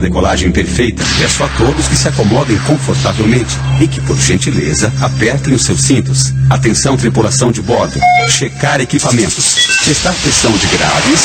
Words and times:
Decolagem 0.00 0.50
perfeita. 0.50 1.04
Peço 1.18 1.44
a 1.44 1.48
todos 1.48 1.86
que 1.86 1.94
se 1.94 2.08
acomodem 2.08 2.58
confortavelmente 2.60 3.54
e 3.78 3.86
que, 3.86 4.00
por 4.00 4.18
gentileza, 4.18 4.90
apertem 4.98 5.52
os 5.52 5.62
seus 5.62 5.82
cintos. 5.82 6.32
Atenção, 6.48 6.96
tripulação 6.96 7.52
de 7.52 7.60
bordo. 7.60 8.00
Checar 8.30 8.80
equipamentos. 8.80 9.56
Testar 9.84 10.14
pressão 10.14 10.52
de 10.52 10.66
graves, 10.68 11.20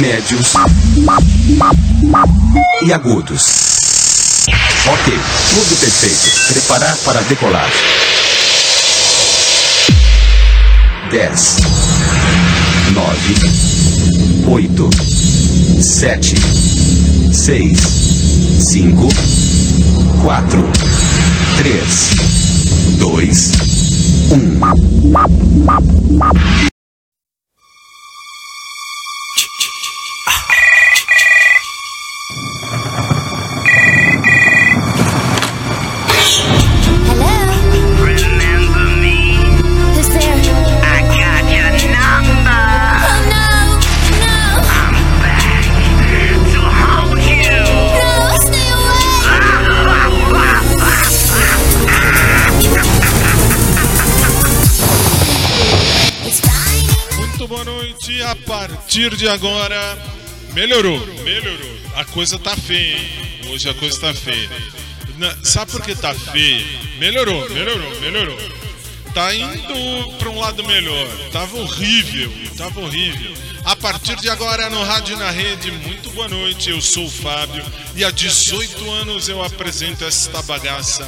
médios 0.00 0.52
e 2.86 2.92
agudos. 2.92 3.46
Ok, 4.86 5.18
tudo 5.50 5.80
perfeito. 5.80 6.52
Preparar 6.52 6.96
para 6.98 7.18
a 7.18 7.22
decolagem. 7.22 7.80
10, 11.10 11.56
9, 12.92 13.34
8, 14.46 14.90
7, 15.82 16.34
seis, 17.32 17.78
cinco, 18.58 19.08
quatro, 20.22 20.62
três, 21.58 22.16
dois, 22.98 23.52
um. 24.30 24.58
Partir 58.46 59.14
de 59.16 59.28
agora, 59.28 59.98
melhorou, 60.54 60.98
melhorou. 61.22 61.78
A 61.94 62.06
coisa 62.06 62.38
tá 62.38 62.56
feia, 62.56 62.96
hein? 62.96 63.40
Hoje 63.50 63.68
a 63.68 63.74
coisa 63.74 64.00
tá 64.00 64.14
feia. 64.14 64.48
sabe 65.42 65.72
por 65.72 65.82
que 65.82 65.94
tá 65.94 66.14
feia? 66.14 66.64
Melhorou, 66.98 67.50
melhorou, 67.50 68.00
melhorou. 68.00 68.38
Tá 69.12 69.34
indo 69.34 70.16
para 70.18 70.30
um 70.30 70.38
lado 70.38 70.64
melhor. 70.64 71.06
Tava 71.32 71.58
horrível, 71.58 72.32
tava 72.56 72.80
horrível. 72.80 73.34
A 73.64 73.76
partir 73.76 74.16
de 74.16 74.30
agora 74.30 74.70
no 74.70 74.82
Rádio 74.84 75.18
na 75.18 75.30
Rede, 75.30 75.70
muito 75.70 76.08
boa 76.10 76.28
noite. 76.28 76.70
Eu 76.70 76.80
sou 76.80 77.04
o 77.04 77.10
Fábio 77.10 77.62
e 77.94 78.02
há 78.04 78.10
18 78.10 78.90
anos 78.90 79.28
eu 79.28 79.42
apresento 79.42 80.02
esta 80.04 80.40
bagaça. 80.42 81.06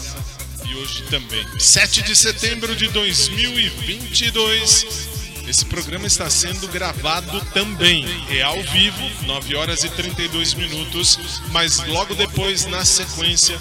E 0.69 0.75
hoje 0.75 1.03
também. 1.05 1.47
7 1.59 2.03
de 2.03 2.15
setembro 2.15 2.77
de 2.77 2.89
2022. 2.89 5.20
Esse 5.51 5.65
programa 5.65 6.07
está 6.07 6.31
sendo 6.31 6.69
gravado 6.69 7.41
também. 7.53 8.07
É 8.31 8.41
ao 8.41 8.63
vivo, 8.63 9.03
9 9.27 9.57
horas 9.57 9.83
e 9.83 9.89
32 9.89 10.55
minutos, 10.55 11.19
mas 11.51 11.85
logo 11.89 12.15
depois, 12.15 12.67
na 12.67 12.85
sequência, 12.85 13.59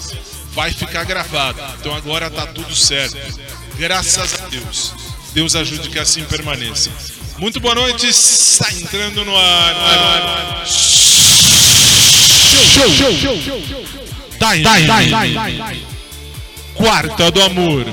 vai 0.52 0.72
ficar 0.72 1.02
gravado. 1.02 1.60
Então 1.80 1.92
agora 1.92 2.30
tá 2.30 2.46
tudo 2.46 2.76
certo. 2.76 3.18
Graças 3.76 4.40
a 4.40 4.46
Deus. 4.46 4.94
Deus 5.34 5.56
ajude 5.56 5.88
que 5.88 5.98
assim 5.98 6.22
permaneça. 6.26 6.92
Muito 7.38 7.58
boa 7.58 7.74
noite, 7.74 8.06
está 8.06 8.72
entrando 8.72 9.24
no 9.24 9.36
ar. 9.36 10.64
Show, 10.64 11.02
show, 12.88 13.12
show, 13.14 13.42
show. 13.42 13.60
Quarta 16.76 17.32
do 17.32 17.42
Amor. 17.42 17.84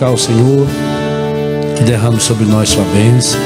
Suplicar 0.00 0.08
ao 0.08 0.16
Senhor 0.16 0.66
que 1.76 2.20
sobre 2.20 2.44
nós 2.46 2.70
sua 2.70 2.84
bênção, 2.84 3.38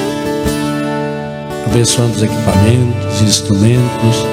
abençoando 1.66 2.14
os 2.14 2.22
equipamentos, 2.22 3.22
instrumentos, 3.22 4.26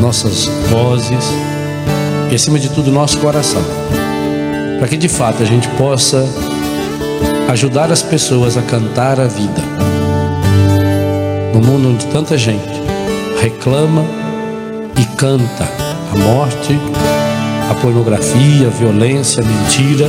nossas 0.00 0.46
vozes 0.70 1.24
e, 2.30 2.34
acima 2.34 2.58
de 2.58 2.68
tudo, 2.70 2.90
nosso 2.90 3.18
coração, 3.18 3.62
para 4.78 4.88
que 4.88 4.96
de 4.96 5.08
fato 5.08 5.42
a 5.42 5.46
gente 5.46 5.68
possa 5.70 6.26
ajudar 7.48 7.92
as 7.92 8.02
pessoas 8.02 8.56
a 8.56 8.62
cantar 8.62 9.20
a 9.20 9.26
vida. 9.26 9.62
No 11.52 11.60
mundo 11.60 11.90
onde 11.90 12.06
tanta 12.06 12.38
gente 12.38 12.82
reclama 13.40 14.04
e 14.98 15.04
canta 15.16 15.68
a 16.12 16.18
morte, 16.18 16.78
a 17.70 17.74
pornografia, 17.74 18.66
a 18.66 18.70
violência, 18.70 19.42
a 19.42 19.46
mentira. 19.46 20.08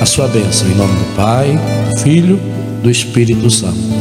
a 0.00 0.06
sua 0.06 0.28
bênção, 0.28 0.68
em 0.68 0.74
nome 0.74 0.94
do 0.94 1.16
Pai, 1.16 1.58
do 1.90 2.00
Filho, 2.00 2.40
do 2.82 2.90
Espírito 2.90 3.50
Santo. 3.50 3.93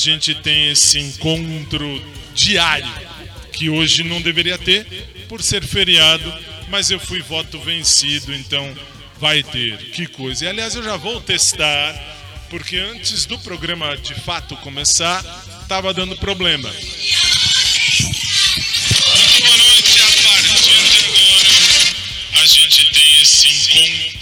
Gente 0.00 0.34
tem 0.34 0.70
esse 0.70 0.98
encontro 0.98 2.02
diário, 2.34 2.88
que 3.52 3.68
hoje 3.68 4.02
não 4.02 4.22
deveria 4.22 4.56
ter, 4.56 4.86
por 5.28 5.42
ser 5.42 5.62
feriado, 5.62 6.32
mas 6.68 6.90
eu 6.90 6.98
fui 6.98 7.20
voto 7.20 7.60
vencido, 7.60 8.34
então 8.34 8.74
vai 9.18 9.42
ter. 9.42 9.76
Que 9.90 10.06
coisa. 10.06 10.46
E 10.46 10.48
aliás, 10.48 10.74
eu 10.74 10.82
já 10.82 10.96
vou 10.96 11.20
testar, 11.20 11.94
porque 12.48 12.78
antes 12.78 13.26
do 13.26 13.38
programa 13.40 13.94
de 13.98 14.14
fato 14.14 14.56
começar, 14.56 15.22
estava 15.62 15.92
dando 15.92 16.16
problema. 16.16 16.72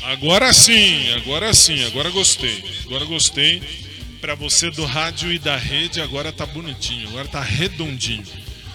Agora 0.02 0.52
sim, 0.52 1.12
agora 1.12 1.54
sim, 1.54 1.84
agora 1.84 2.10
gostei. 2.10 2.64
Agora 2.84 3.04
gostei 3.04 3.87
para 4.20 4.34
você 4.34 4.70
do 4.70 4.84
rádio 4.84 5.32
e 5.32 5.38
da 5.38 5.56
rede, 5.56 6.00
agora 6.00 6.32
tá 6.32 6.44
bonitinho, 6.44 7.08
agora 7.08 7.28
tá 7.28 7.40
redondinho. 7.40 8.24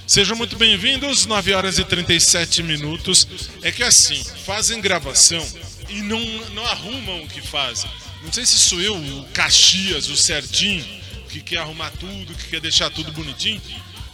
Sejam 0.08 0.36
muito 0.36 0.58
bem-vindos, 0.58 1.26
9 1.26 1.54
horas 1.54 1.80
e 1.80 1.84
37 1.84 2.64
minutos. 2.64 3.28
É 3.62 3.72
que 3.72 3.84
assim, 3.84 4.22
fazem 4.46 4.80
gravação 4.82 5.46
e 5.90 6.02
não, 6.02 6.20
não 6.52 6.66
arrumam 6.66 7.24
o 7.24 7.28
que 7.28 7.42
fazem. 7.42 7.90
Não 8.24 8.32
sei 8.32 8.46
se 8.46 8.58
sou 8.58 8.82
eu, 8.82 8.96
o 8.96 9.26
Caxias, 9.34 10.08
o 10.10 10.16
certinho, 10.16 10.86
que 11.30 11.42
quer 11.42 11.58
arrumar 11.58 11.92
tudo, 11.92 12.36
que 12.36 12.50
quer 12.50 12.62
deixar 12.62 12.90
tudo 12.90 13.12
bonitinho, 13.12 13.62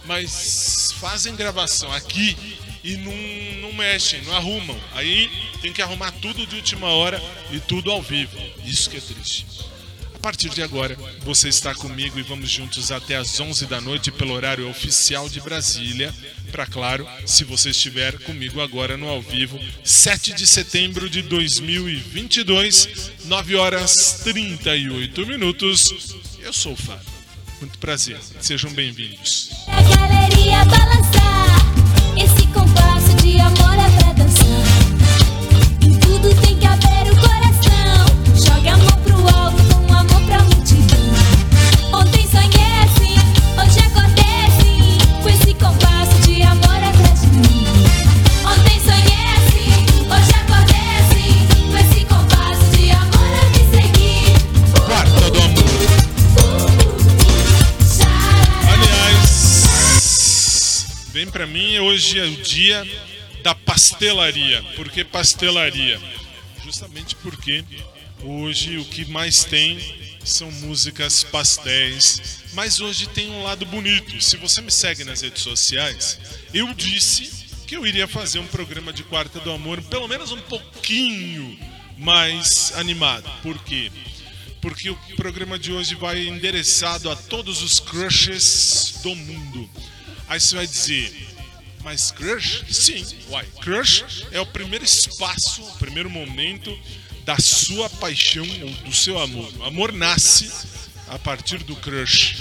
mas 0.04 0.92
fazem 0.98 1.36
gravação 1.36 1.92
aqui 1.92 2.36
e 2.82 2.96
não, 2.96 3.60
não 3.62 3.72
mexem, 3.72 4.22
não 4.22 4.34
arrumam. 4.36 4.78
Aí 4.94 5.30
tem 5.60 5.72
que 5.72 5.82
arrumar 5.82 6.10
tudo 6.12 6.46
de 6.46 6.56
última 6.56 6.88
hora 6.88 7.22
e 7.52 7.60
tudo 7.60 7.90
ao 7.90 8.02
vivo. 8.02 8.36
Isso 8.64 8.90
que 8.90 8.96
é 8.96 9.00
triste. 9.00 9.46
A 10.20 10.22
partir 10.22 10.50
de 10.50 10.62
agora, 10.62 10.98
você 11.24 11.48
está 11.48 11.74
comigo 11.74 12.18
e 12.18 12.22
vamos 12.22 12.50
juntos 12.50 12.92
até 12.92 13.16
às 13.16 13.40
11 13.40 13.64
da 13.64 13.80
noite 13.80 14.12
pelo 14.12 14.34
horário 14.34 14.68
oficial 14.68 15.30
de 15.30 15.40
Brasília. 15.40 16.14
Para 16.52 16.66
claro, 16.66 17.08
se 17.24 17.42
você 17.42 17.70
estiver 17.70 18.18
comigo 18.18 18.60
agora 18.60 18.98
no 18.98 19.08
ao 19.08 19.22
vivo, 19.22 19.58
7 19.82 20.34
de 20.34 20.46
setembro 20.46 21.08
de 21.08 21.22
2022, 21.22 23.12
9 23.24 23.56
horas 23.56 24.20
38 24.22 25.26
minutos. 25.26 26.14
Eu 26.38 26.52
sou 26.52 26.74
o 26.74 26.76
Fábio. 26.76 27.06
Muito 27.58 27.78
prazer. 27.78 28.20
Sejam 28.42 28.70
bem-vindos. 28.74 29.48
Para 61.40 61.46
mim 61.46 61.78
hoje 61.78 62.18
é 62.18 62.24
o 62.24 62.36
dia 62.36 62.86
da 63.42 63.54
pastelaria. 63.54 64.62
Por 64.76 64.90
que 64.90 65.02
pastelaria? 65.02 65.98
Justamente 66.62 67.16
porque 67.16 67.64
hoje 68.22 68.76
o 68.76 68.84
que 68.84 69.06
mais 69.06 69.42
tem 69.42 69.78
são 70.22 70.52
músicas 70.52 71.24
pastéis, 71.24 72.42
mas 72.52 72.78
hoje 72.78 73.08
tem 73.08 73.30
um 73.30 73.42
lado 73.42 73.64
bonito. 73.64 74.20
Se 74.20 74.36
você 74.36 74.60
me 74.60 74.70
segue 74.70 75.02
nas 75.02 75.22
redes 75.22 75.42
sociais, 75.42 76.20
eu 76.52 76.74
disse 76.74 77.46
que 77.66 77.74
eu 77.74 77.86
iria 77.86 78.06
fazer 78.06 78.38
um 78.38 78.46
programa 78.46 78.92
de 78.92 79.02
Quarta 79.02 79.40
do 79.40 79.50
Amor, 79.50 79.80
pelo 79.84 80.06
menos 80.06 80.32
um 80.32 80.40
pouquinho 80.42 81.58
mais 81.96 82.70
animado. 82.76 83.30
Por 83.42 83.58
quê? 83.64 83.90
Porque 84.60 84.90
o 84.90 84.98
programa 85.16 85.58
de 85.58 85.72
hoje 85.72 85.94
vai 85.94 86.20
endereçado 86.28 87.10
a 87.10 87.16
todos 87.16 87.62
os 87.62 87.80
crushes 87.80 89.00
do 89.02 89.16
mundo. 89.16 89.70
Aí 90.30 90.38
você 90.38 90.54
vai 90.54 90.66
dizer, 90.66 91.12
mas 91.82 92.12
crush? 92.12 92.62
Sim, 92.70 93.04
uai. 93.30 93.44
Crush 93.62 94.26
é 94.30 94.40
o 94.40 94.46
primeiro 94.46 94.84
espaço, 94.84 95.60
o 95.60 95.72
primeiro 95.72 96.08
momento 96.08 96.78
da 97.24 97.36
sua 97.38 97.90
paixão 97.90 98.46
ou 98.62 98.70
do 98.88 98.94
seu 98.94 99.18
amor. 99.18 99.52
O 99.58 99.64
amor 99.64 99.92
nasce 99.92 100.48
a 101.08 101.18
partir 101.18 101.64
do 101.64 101.74
crush. 101.74 102.36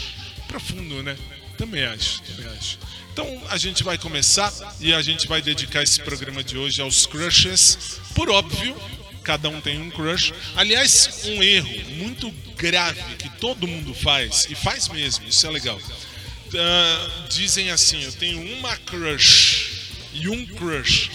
Profundo, 0.47 1.01
né? 1.01 1.17
Também 1.57 1.83
acho, 1.83 2.21
também 2.21 2.45
acho. 2.55 2.77
Então 3.11 3.41
a 3.49 3.57
gente 3.57 3.83
vai 3.83 3.97
começar 3.97 4.53
e 4.79 4.93
a 4.93 5.01
gente 5.01 5.27
vai 5.27 5.41
dedicar 5.41 5.81
esse 5.81 5.99
programa 6.01 6.43
de 6.43 6.59
hoje 6.59 6.79
aos 6.83 7.07
crushes. 7.07 7.99
Por 8.13 8.29
óbvio, 8.29 8.79
cada 9.23 9.49
um 9.49 9.59
tem 9.59 9.81
um 9.81 9.89
crush. 9.89 10.31
Aliás, 10.55 11.21
um 11.25 11.41
erro 11.41 11.89
muito 11.95 12.29
grave 12.55 13.15
que 13.15 13.29
todo 13.39 13.67
mundo 13.67 13.95
faz, 13.95 14.45
e 14.47 14.53
faz 14.53 14.87
mesmo, 14.89 15.27
isso 15.27 15.47
é 15.47 15.49
legal 15.49 15.81
uh, 16.53 17.29
dizem 17.29 17.71
assim: 17.71 18.03
eu 18.03 18.11
tenho 18.11 18.41
uma 18.57 18.75
crush 18.77 19.91
e 20.13 20.27
um 20.29 20.45
crush. 20.45 21.09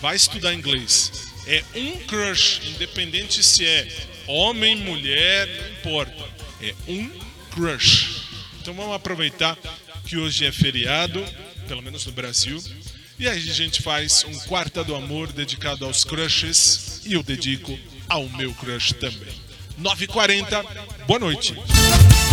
Vai 0.00 0.16
estudar 0.16 0.54
inglês. 0.54 1.32
É 1.46 1.62
um 1.74 1.98
crush, 2.06 2.60
independente 2.66 3.42
se 3.42 3.64
é 3.64 3.88
homem, 4.26 4.76
mulher, 4.76 5.48
não 5.48 5.68
importa. 5.78 6.24
É 6.60 6.74
um 6.88 7.10
crush. 7.52 8.22
Então 8.60 8.74
vamos 8.74 8.94
aproveitar 8.94 9.56
que 10.06 10.16
hoje 10.16 10.44
é 10.44 10.52
feriado, 10.52 11.24
pelo 11.68 11.82
menos 11.82 12.04
no 12.06 12.12
Brasil. 12.12 12.62
E 13.18 13.28
aí 13.28 13.48
a 13.48 13.54
gente 13.54 13.82
faz 13.82 14.24
um 14.24 14.38
quarta 14.40 14.84
do 14.84 14.94
amor 14.94 15.32
dedicado 15.32 15.84
aos 15.84 16.04
crushes 16.04 17.00
e 17.04 17.14
eu 17.14 17.22
dedico 17.22 17.78
ao 18.08 18.28
meu 18.30 18.52
crush 18.54 18.92
também. 18.94 19.34
9h40. 19.80 21.06
Boa 21.06 21.18
noite. 21.20 21.54
Quero 21.54 22.25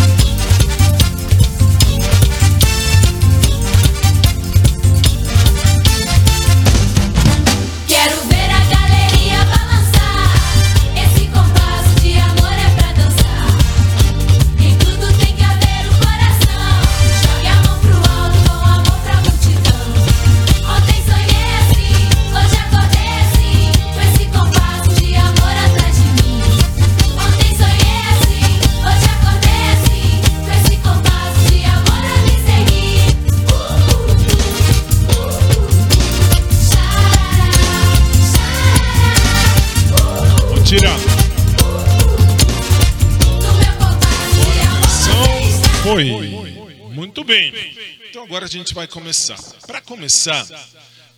Muito 47.24 47.54
bem. 47.54 47.76
Então 48.10 48.22
agora 48.22 48.44
a 48.44 48.48
gente 48.48 48.74
vai 48.74 48.86
começar. 48.86 49.40
Para 49.66 49.80
começar, 49.80 50.46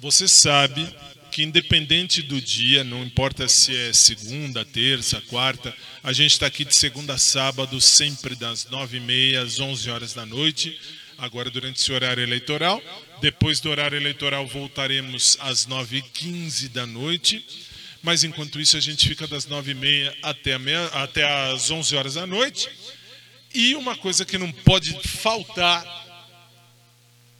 você 0.00 0.28
sabe 0.28 0.88
que 1.32 1.42
independente 1.42 2.22
do 2.22 2.40
dia, 2.40 2.84
não 2.84 3.02
importa 3.02 3.48
se 3.48 3.76
é 3.76 3.92
segunda, 3.92 4.64
terça, 4.64 5.20
quarta, 5.22 5.74
a 6.02 6.12
gente 6.12 6.32
está 6.32 6.46
aqui 6.46 6.64
de 6.64 6.74
segunda 6.74 7.14
a 7.14 7.18
sábado, 7.18 7.80
sempre 7.80 8.34
das 8.36 8.66
nove 8.66 8.98
e 8.98 9.00
meia 9.00 9.42
às 9.42 9.58
onze 9.58 9.90
horas 9.90 10.14
da 10.14 10.24
noite. 10.24 10.78
Agora 11.18 11.50
durante 11.50 11.80
esse 11.80 11.92
horário 11.92 12.22
eleitoral. 12.22 12.80
Depois 13.20 13.58
do 13.58 13.68
horário 13.68 13.96
eleitoral 13.96 14.46
voltaremos 14.46 15.36
às 15.40 15.66
nove 15.66 15.98
e 15.98 16.02
quinze 16.02 16.68
da 16.68 16.86
noite. 16.86 17.44
Mas 18.02 18.22
enquanto 18.22 18.60
isso 18.60 18.76
a 18.76 18.80
gente 18.80 19.08
fica 19.08 19.26
das 19.26 19.46
nove 19.46 19.72
e 19.72 19.74
meia 19.74 20.16
até, 20.22 20.56
meia, 20.56 20.86
até 20.88 21.24
as 21.24 21.70
onze 21.70 21.96
horas 21.96 22.14
da 22.14 22.26
noite. 22.26 22.68
E 23.58 23.74
uma 23.74 23.96
coisa 23.96 24.22
que 24.22 24.36
não 24.36 24.52
pode 24.52 24.92
faltar 25.08 25.82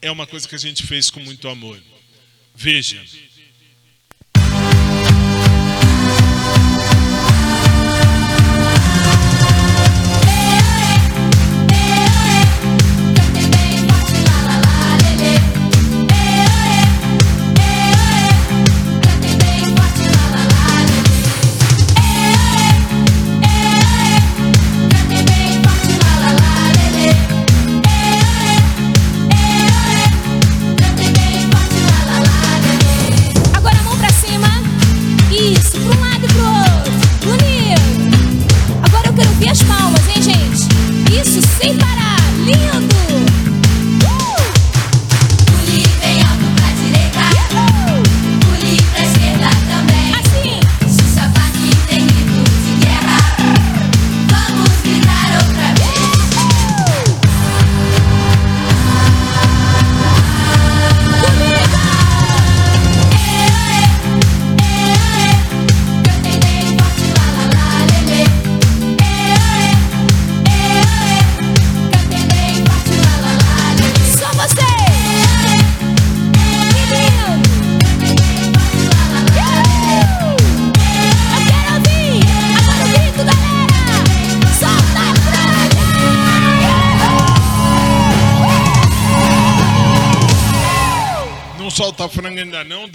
é 0.01 0.11
uma 0.11 0.27
coisa 0.27 0.49
que 0.49 0.55
a 0.55 0.59
gente 0.59 0.83
fez 0.83 1.11
com 1.11 1.21
muito 1.21 1.47
amor. 1.47 1.79
Veja. 2.55 3.05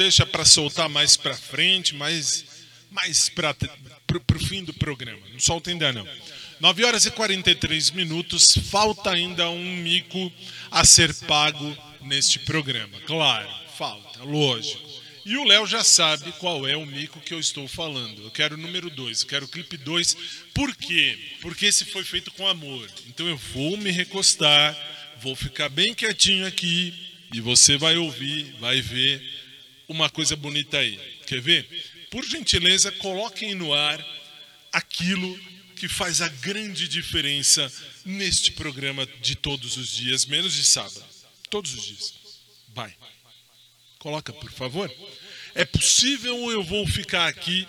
Deixa 0.02 0.26
para 0.26 0.44
soltar 0.44 0.90
mais 0.90 1.16
para 1.16 1.36
frente, 1.36 1.94
mais, 1.94 2.44
mais 2.90 3.30
para 3.30 3.56
o 4.36 4.40
fim 4.40 4.64
do 4.64 4.74
programa. 4.74 5.22
Não 5.32 5.40
solta 5.40 5.70
ainda 5.70 5.94
não. 5.94 6.08
9 6.60 6.84
horas 6.84 7.06
e 7.06 7.12
43 7.12 7.92
minutos, 7.92 8.58
falta 8.72 9.12
ainda 9.12 9.50
um 9.52 9.78
mico 9.78 10.32
a 10.72 10.84
ser 10.84 11.14
pago 11.26 11.78
neste 12.02 12.40
programa. 12.40 13.00
Claro, 13.06 13.48
falta, 13.78 14.24
lógico. 14.24 14.90
E 15.24 15.38
o 15.38 15.44
Léo 15.44 15.68
já 15.68 15.84
sabe 15.84 16.32
qual 16.34 16.68
é 16.68 16.76
o 16.76 16.86
mico 16.86 17.20
que 17.20 17.34
eu 17.34 17.40
estou 17.40 17.68
falando. 17.68 18.24
Eu 18.24 18.32
quero 18.32 18.56
o 18.56 18.58
número 18.58 18.90
2, 18.90 19.22
eu 19.22 19.28
quero 19.28 19.46
o 19.46 19.48
clipe 19.48 19.78
2. 19.78 20.18
Por 20.52 20.76
quê? 20.76 21.18
Porque 21.42 21.68
esse 21.68 21.86
foi 21.86 22.04
feito 22.04 22.32
com 22.32 22.48
amor. 22.48 22.90
Então 23.08 23.28
eu 23.28 23.38
vou 23.38 23.78
me 23.78 23.92
recostar, 23.92 24.76
vou 25.20 25.36
ficar 25.36 25.70
bem 25.70 25.94
quietinho 25.94 26.48
aqui 26.48 26.92
e 27.32 27.40
você 27.40 27.78
vai 27.78 27.98
ouvir, 27.98 28.56
vai 28.60 28.82
ver 28.82 29.42
uma 29.92 30.10
coisa 30.10 30.36
bonita 30.36 30.78
aí. 30.78 30.98
Quer 31.28 31.42
ver? 31.42 31.68
Por 32.10 32.26
gentileza, 32.26 32.92
coloquem 32.94 33.54
no 33.56 33.74
ar 33.74 34.04
aquilo 34.72 35.38
que 35.76 35.88
faz 35.88 36.22
a 36.22 36.28
grande 36.28 36.88
diferença 36.88 37.72
neste 38.06 38.52
programa 38.52 39.06
de 39.22 39.36
todos 39.36 39.78
os 39.78 39.90
dias, 39.90 40.26
menos 40.26 40.54
de 40.54 40.64
sábado. 40.64 41.04
Todos 41.50 41.74
os 41.74 41.84
dias. 41.86 42.14
Vai. 42.74 42.94
Coloca, 44.00 44.32
por 44.34 44.52
favor. 44.52 44.92
É 45.54 45.66
possível 45.66 46.38
ou 46.38 46.52
eu 46.52 46.64
vou 46.64 46.88
ficar 46.88 47.28
aqui 47.28 47.68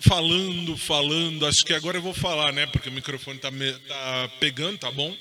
falando, 0.00 0.76
falando? 0.76 1.46
Acho 1.46 1.64
que 1.64 1.72
agora 1.72 1.98
eu 1.98 2.02
vou 2.02 2.14
falar, 2.14 2.52
né? 2.52 2.66
Porque 2.66 2.88
o 2.88 2.92
microfone 2.92 3.38
tá, 3.38 3.50
me- 3.50 3.72
tá 3.72 4.28
pegando, 4.40 4.78
tá 4.78 4.90
bom? 4.90 5.16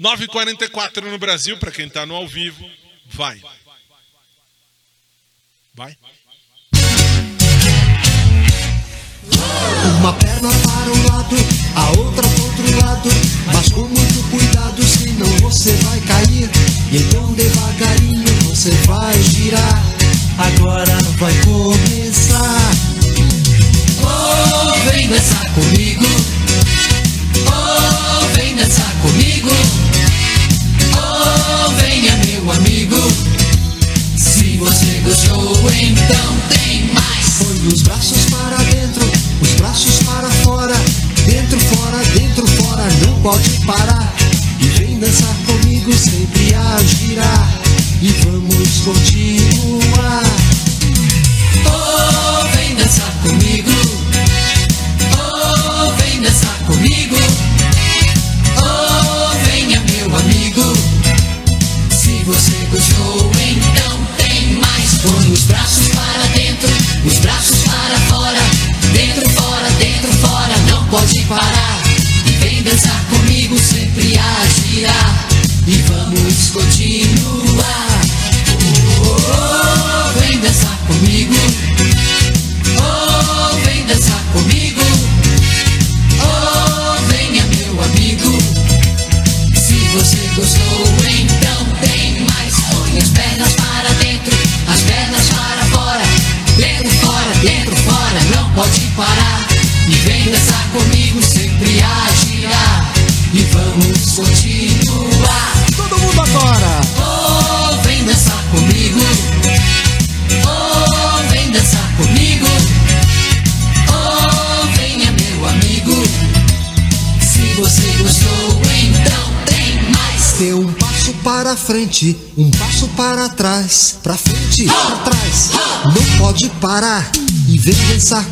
9h44 0.00 1.02
no 1.10 1.18
Brasil, 1.18 1.56
para 1.58 1.70
quem 1.72 1.88
tá 1.88 2.04
no 2.06 2.14
ao 2.14 2.26
vivo. 2.26 2.70
Vai. 3.06 3.40
Vai. 5.76 5.94
Uma 9.98 10.12
perna 10.14 10.48
para 10.48 10.90
um 10.90 11.06
lado, 11.06 11.36
a 11.74 11.90
outra 11.98 12.22
para 12.22 12.42
outro 12.42 12.76
lado. 12.78 13.10
Mas 13.52 13.68
com 13.72 13.82
muito 13.82 14.30
cuidado, 14.30 14.82
senão 14.82 15.28
você 15.38 15.72
vai 15.72 16.00
cair. 16.00 16.50
E 16.90 16.96
então 16.96 17.30
devagarinho 17.34 18.34
você 18.44 18.70
vai 18.86 19.22
girar. 19.22 19.82
Agora 20.38 20.96
vai 21.18 21.34
começar. 21.44 21.95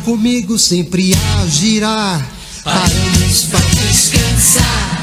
Comigo, 0.05 0.57
sempre 0.59 1.11
a 1.15 1.47
girar. 1.47 2.23
Paramos 2.63 3.43
pra 3.49 3.59
descansar. 3.59 4.94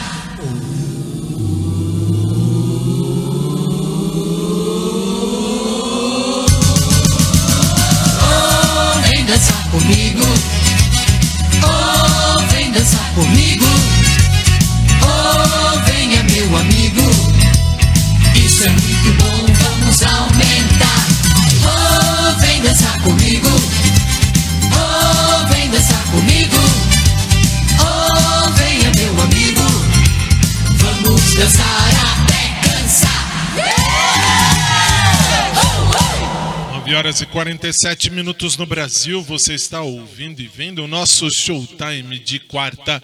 Horas 37.12 37.21
e 37.21 37.26
47 37.26 38.11
minutos 38.11 38.57
no 38.57 38.64
Brasil. 38.64 39.23
Você 39.23 39.52
está 39.52 39.83
ouvindo 39.83 40.40
e 40.40 40.47
vendo 40.47 40.83
o 40.83 40.88
nosso 40.88 41.31
showtime 41.31 42.19
de 42.19 42.38
quarta, 42.38 43.02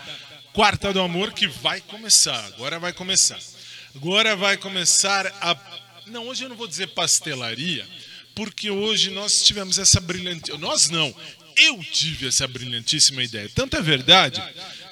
quarta 0.55 0.95
do 0.95 1.00
amor, 1.00 1.35
que 1.35 1.47
vai 1.47 1.83
começar. 1.83 2.43
Agora 2.47 2.79
vai 2.79 2.93
começar. 2.93 3.38
Agora 3.95 4.35
vai 4.35 4.57
começar 4.57 5.27
a. 5.43 5.55
Não, 6.07 6.27
hoje 6.27 6.45
eu 6.45 6.49
não 6.49 6.57
vou 6.57 6.67
dizer 6.67 6.87
pastelaria, 6.88 7.87
porque 8.35 8.71
hoje 8.71 9.11
nós 9.11 9.43
tivemos 9.43 9.79
essa 9.79 10.00
brilhante. 10.00 10.57
Nós 10.57 10.88
não. 10.88 11.15
Eu 11.59 11.79
tive 11.85 12.29
essa 12.29 12.49
brilhantíssima 12.49 13.23
ideia. 13.23 13.50
Tanto 13.55 13.77
é 13.77 13.83
verdade 13.83 14.43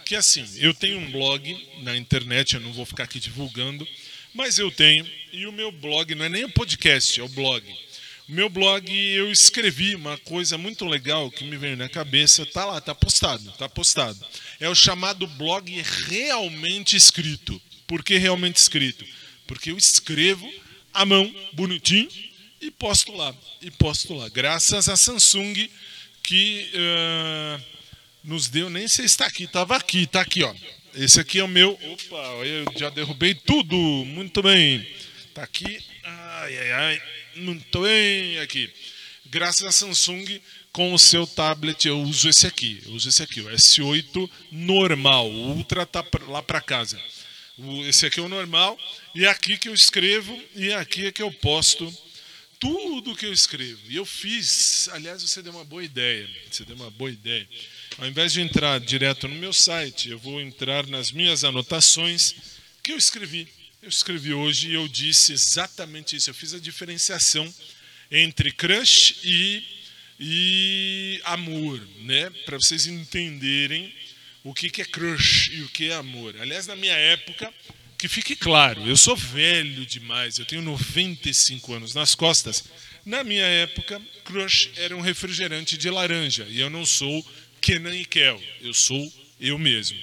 que 0.05 0.15
assim, 0.15 0.45
eu 0.59 0.75
tenho 0.75 0.99
um 0.99 1.11
blog 1.11 1.69
na 1.83 1.97
internet, 1.97 2.55
eu 2.55 2.61
não 2.61 2.73
vou 2.73 2.85
ficar 2.85 3.05
aqui 3.05 3.19
divulgando, 3.19 3.89
mas 4.35 4.59
eu 4.59 4.71
tenho, 4.71 5.09
e 5.33 5.47
o 5.47 5.53
meu 5.53 5.73
blog 5.73 6.15
não 6.15 6.27
é 6.27 6.29
nem 6.29 6.45
o 6.45 6.51
podcast, 6.51 7.19
é 7.19 7.23
o 7.23 7.29
blog. 7.29 7.65
Meu 8.29 8.49
blog 8.49 8.91
eu 8.91 9.31
escrevi 9.31 9.95
uma 9.95 10.19
coisa 10.19 10.59
muito 10.59 10.85
legal 10.85 11.31
que 11.31 11.45
me 11.45 11.57
veio 11.57 11.77
na 11.77 11.89
cabeça, 11.89 12.45
tá 12.45 12.65
lá, 12.65 12.81
tá 12.81 12.93
postado, 12.93 13.53
tá 13.53 13.69
postado. 13.69 14.19
É 14.59 14.69
o 14.69 14.75
chamado 14.75 15.29
blog 15.29 15.71
realmente 16.09 16.97
escrito. 16.97 17.61
Por 17.87 18.03
que 18.03 18.19
realmente 18.19 18.57
escrito? 18.57 19.05
Porque 19.47 19.71
eu 19.71 19.79
escrevo 19.79 20.53
à 20.93 21.07
mão, 21.07 21.33
bonitinho, 21.53 22.09
e 22.61 22.69
posto 22.69 23.13
lá. 23.13 23.33
E 23.63 23.71
posto 23.71 24.13
lá. 24.13 24.29
Graças 24.29 24.89
a 24.89 24.97
Samsung 24.97 25.71
que 26.21 26.69
ah, 26.75 27.61
nos 28.25 28.49
deu, 28.49 28.69
nem 28.69 28.89
sei 28.89 29.07
se 29.07 29.15
está 29.15 29.27
aqui, 29.27 29.45
estava 29.45 29.77
aqui, 29.77 30.03
está 30.03 30.21
aqui, 30.21 30.43
ó. 30.43 30.53
Esse 30.97 31.21
aqui 31.21 31.39
é 31.39 31.45
o 31.45 31.49
meu. 31.49 31.79
Opa, 31.81 32.17
eu 32.45 32.65
já 32.77 32.91
derrubei 32.91 33.35
tudo. 33.35 33.77
Muito 33.77 34.43
bem. 34.43 34.85
Tá 35.33 35.45
aqui. 35.45 35.79
Ai, 36.03 36.59
ai, 36.59 36.73
ai. 36.73 37.16
Muito 37.37 37.83
bem 37.83 38.39
aqui. 38.39 38.73
Graças 39.27 39.67
a 39.67 39.71
Samsung, 39.71 40.41
com 40.73 40.95
o 40.95 40.99
seu 40.99 41.27
tablet, 41.27 41.87
eu 41.87 42.01
uso 42.01 42.31
esse 42.31 42.47
aqui. 42.47 42.81
Eu 42.87 42.93
uso 42.93 43.11
esse 43.11 43.23
aqui, 43.23 43.43
o 43.43 43.51
S8 43.51 44.31
normal. 44.51 45.31
O 45.31 45.57
Ultra 45.57 45.85
tá 45.85 46.03
lá 46.29 46.43
para 46.43 46.63
casa. 46.63 46.99
Esse 47.87 48.07
aqui 48.07 48.21
é 48.21 48.23
o 48.23 48.29
normal. 48.29 48.79
E 49.15 49.27
é 49.27 49.29
aqui 49.29 49.59
que 49.59 49.69
eu 49.69 49.75
escrevo 49.75 50.43
e 50.55 50.69
é 50.71 50.77
aqui 50.77 51.07
é 51.07 51.13
que 51.13 51.23
eu 51.23 51.31
posto 51.31 51.95
tudo 52.59 53.15
que 53.15 53.27
eu 53.27 53.33
escrevo. 53.35 53.81
E 53.87 53.97
eu 53.97 54.07
fiz, 54.07 54.89
aliás, 54.93 55.21
você 55.21 55.43
deu 55.43 55.53
uma 55.53 55.65
boa 55.65 55.85
ideia. 55.85 56.27
Você 56.51 56.65
deu 56.65 56.77
uma 56.77 56.91
boa 56.91 57.11
ideia. 57.11 57.47
Ao 57.99 58.07
invés 58.07 58.33
de 58.33 58.41
entrar 58.41 58.81
direto 58.81 59.29
no 59.29 59.35
meu 59.35 59.53
site, 59.53 60.09
eu 60.09 60.19
vou 60.19 60.41
entrar 60.41 60.87
nas 60.87 61.13
minhas 61.13 61.45
anotações 61.45 62.35
que 62.83 62.93
eu 62.93 62.97
escrevi. 62.97 63.47
Eu 63.87 63.91
escrevi 63.91 64.35
hoje 64.35 64.71
e 64.71 64.75
eu 64.75 64.89
disse 64.89 65.33
exatamente 65.33 66.17
isso. 66.17 66.29
Eu 66.29 66.35
fiz 66.35 66.53
a 66.53 66.59
diferenciação 66.59 67.55
entre 68.11 68.51
crush 68.51 69.15
e, 69.23 69.63
e 70.19 71.21
amor, 71.23 71.81
né? 72.01 72.29
Para 72.45 72.57
vocês 72.57 72.89
entenderem 72.89 73.95
o 74.43 74.53
que, 74.53 74.71
que 74.71 74.83
é 74.83 74.85
crush 74.85 75.53
e 75.53 75.63
o 75.63 75.69
que 75.69 75.89
é 75.89 75.95
amor. 75.95 76.35
Aliás, 76.41 76.67
na 76.67 76.75
minha 76.75 76.97
época, 76.97 77.55
que 77.97 78.09
fique 78.09 78.35
claro, 78.35 78.85
eu 78.89 78.97
sou 78.97 79.15
velho 79.15 79.87
demais, 79.87 80.37
eu 80.37 80.45
tenho 80.45 80.63
95 80.63 81.75
anos 81.75 81.95
nas 81.95 82.13
costas. 82.13 82.65
Na 83.05 83.23
minha 83.23 83.47
época, 83.47 84.03
crush 84.25 84.69
era 84.75 84.97
um 84.97 85.01
refrigerante 85.01 85.79
de 85.79 85.89
laranja 85.89 86.45
e 86.51 86.59
eu 86.59 86.69
não 86.69 86.85
sou 86.85 87.25
Kenan 87.61 87.95
e 87.95 88.05
Kel, 88.05 88.43
eu 88.61 88.75
sou 88.75 89.13
eu 89.41 89.57
mesmo. 89.57 89.97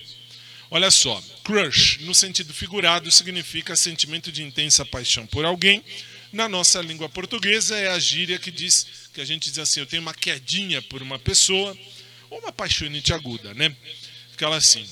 Olha 0.72 0.90
só, 0.90 1.22
crush, 1.44 2.00
no 2.02 2.16
sentido 2.16 2.54
figurado, 2.54 3.12
significa 3.12 3.76
sentimento 3.76 4.32
de 4.32 4.44
intensa 4.44 4.86
paixão 4.86 5.28
por 5.28 5.46
alguém. 5.46 5.84
Na 6.32 6.50
nossa 6.50 6.82
língua 6.82 7.10
portuguesa 7.10 7.78
é 7.78 7.90
a 7.90 8.00
gíria 8.00 8.40
que 8.40 8.50
diz 8.50 8.88
que 9.14 9.22
a 9.22 9.26
gente 9.26 9.50
diz 9.50 9.60
assim, 9.60 9.80
eu 9.80 9.86
tenho 9.86 10.02
uma 10.02 10.14
quedinha 10.14 10.82
por 10.82 11.02
uma 11.02 11.20
pessoa, 11.20 11.78
ou 12.30 12.40
uma 12.40 12.52
paixonite 12.52 13.14
aguda, 13.14 13.54
né? 13.54 13.76
Fica 14.32 14.50
assim. 14.56 14.88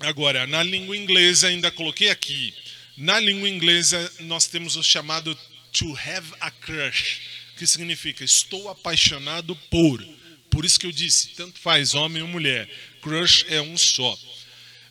Agora, 0.00 0.46
na 0.46 0.62
língua 0.62 0.96
inglesa, 0.96 1.48
ainda 1.48 1.70
coloquei 1.70 2.10
aqui. 2.10 2.52
Na 2.96 3.18
língua 3.18 3.48
inglesa, 3.48 4.12
nós 4.20 4.46
temos 4.46 4.76
o 4.76 4.82
chamado 4.82 5.34
to 5.72 5.96
have 5.96 6.28
a 6.40 6.50
crush, 6.50 7.20
que 7.56 7.66
significa 7.66 8.22
estou 8.22 8.68
apaixonado 8.68 9.56
por. 9.70 10.06
Por 10.50 10.66
isso 10.66 10.78
que 10.78 10.86
eu 10.86 10.92
disse, 10.92 11.28
tanto 11.28 11.58
faz 11.58 11.94
homem 11.94 12.20
ou 12.20 12.28
mulher. 12.28 12.68
Crush 13.00 13.46
é 13.48 13.62
um 13.62 13.78
só. 13.78 14.18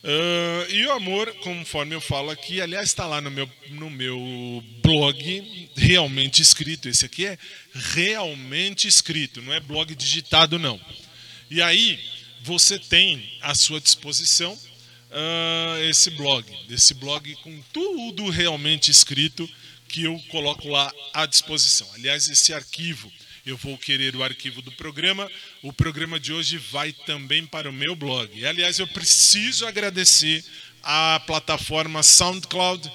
Ah, 0.04 0.68
e 0.70 0.86
o 0.86 0.92
amor, 0.94 1.34
conforme 1.36 1.94
eu 1.94 2.02
falo 2.02 2.30
aqui, 2.32 2.60
aliás, 2.60 2.90
está 2.90 3.06
lá 3.06 3.22
no 3.22 3.30
meu, 3.30 3.50
no 3.70 3.90
meu 3.90 4.64
blog, 4.82 5.70
realmente 5.76 6.42
escrito. 6.42 6.90
Esse 6.90 7.06
aqui 7.06 7.26
é 7.26 7.38
realmente 7.74 8.88
escrito, 8.88 9.42
não 9.42 9.54
é 9.54 9.60
blog 9.60 9.94
digitado, 9.94 10.58
não. 10.58 10.80
E 11.50 11.62
aí, 11.62 12.00
você 12.42 12.80
tem 12.80 13.32
à 13.42 13.54
sua 13.54 13.80
disposição 13.80 14.58
ah, 15.12 15.78
esse 15.82 16.10
blog, 16.12 16.46
esse 16.70 16.94
blog 16.94 17.36
com 17.38 17.62
tudo 17.74 18.30
realmente 18.30 18.90
escrito 18.90 19.48
que 19.88 20.04
eu 20.04 20.18
coloco 20.30 20.70
lá 20.70 20.92
à 21.14 21.26
disposição. 21.26 21.88
Aliás, 21.94 22.30
esse 22.30 22.54
arquivo, 22.54 23.12
eu 23.46 23.58
vou 23.58 23.78
querer 23.78 24.16
o 24.16 24.24
arquivo 24.24 24.62
do 24.62 24.72
programa. 24.72 25.30
O 25.62 25.74
programa 25.74 26.20
de 26.20 26.32
hoje 26.32 26.58
vai 26.58 26.92
também 26.92 27.46
para 27.46 27.70
o 27.70 27.74
meu 27.74 27.96
blog. 27.96 28.30
E, 28.38 28.46
aliás, 28.46 28.80
eu 28.80 28.88
preciso 28.88 29.66
agradecer 29.66 30.44
à 30.84 31.22
plataforma 31.26 32.04
SoundCloud 32.04 32.92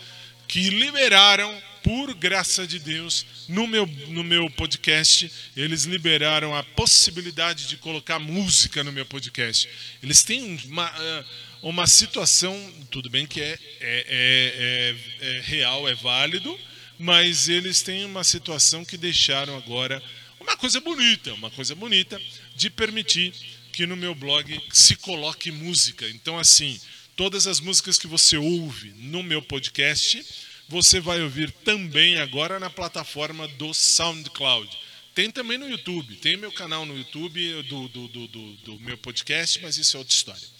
que 0.47 0.71
liberaram, 0.71 1.63
por 1.87 2.13
graça 2.15 2.67
de 2.67 2.81
Deus, 2.81 3.25
no 3.49 3.65
meu, 3.65 3.87
no 4.09 4.25
meu 4.25 4.51
podcast, 4.51 5.31
eles 5.57 5.85
liberaram 5.85 6.53
a 6.53 6.61
possibilidade 6.61 7.69
de 7.69 7.77
colocar 7.77 8.19
música 8.19 8.83
no 8.83 8.91
meu 8.91 9.07
podcast. 9.07 9.69
Eles 10.03 10.25
têm 10.25 10.59
uma, 10.65 10.87
ah, 10.87 11.25
uma 11.63 11.87
situação, 11.87 12.57
tudo 12.91 13.09
bem 13.09 13.25
que 13.25 13.41
é, 13.41 13.53
é, 13.53 13.57
é, 13.81 14.97
é, 15.21 15.37
é 15.37 15.41
real, 15.43 15.89
é 15.89 15.95
válido, 15.95 16.59
mas 16.99 17.49
eles 17.49 17.83
têm 17.83 18.05
uma 18.05 18.25
situação 18.25 18.85
que 18.85 18.97
deixaram 18.97 19.57
agora 19.57 20.03
uma 20.47 20.57
coisa 20.57 20.81
bonita, 20.81 21.35
uma 21.35 21.51
coisa 21.51 21.75
bonita 21.75 22.21
de 22.55 22.71
permitir 22.71 23.33
que 23.73 23.87
no 23.87 23.97
meu 23.97 24.15
blog 24.15 24.59
se 24.73 24.97
coloque 24.97 25.51
música. 25.51 26.09
Então, 26.09 26.39
assim, 26.39 26.81
todas 27.17 27.47
as 27.47 27.61
músicas 27.61 27.99
que 27.99 28.07
você 28.07 28.37
ouve 28.37 28.93
no 28.97 29.23
meu 29.23 29.43
podcast, 29.43 30.25
você 30.69 31.01
vai 31.01 31.21
ouvir 31.21 31.51
também 31.51 32.17
agora 32.17 32.59
na 32.61 32.71
plataforma 32.71 33.47
do 33.49 33.75
SoundCloud. 33.75 34.71
Tem 35.15 35.31
também 35.31 35.59
no 35.59 35.69
YouTube, 35.69 36.17
tem 36.17 36.37
meu 36.37 36.53
canal 36.53 36.87
no 36.87 36.97
YouTube 36.97 37.63
do, 37.65 37.89
do, 37.89 38.09
do, 38.09 38.29
do, 38.29 38.53
do 38.53 38.81
meu 38.81 38.99
podcast, 38.99 39.61
mas 39.63 39.77
isso 39.77 39.97
é 39.97 39.99
outra 39.99 40.15
história. 40.15 40.57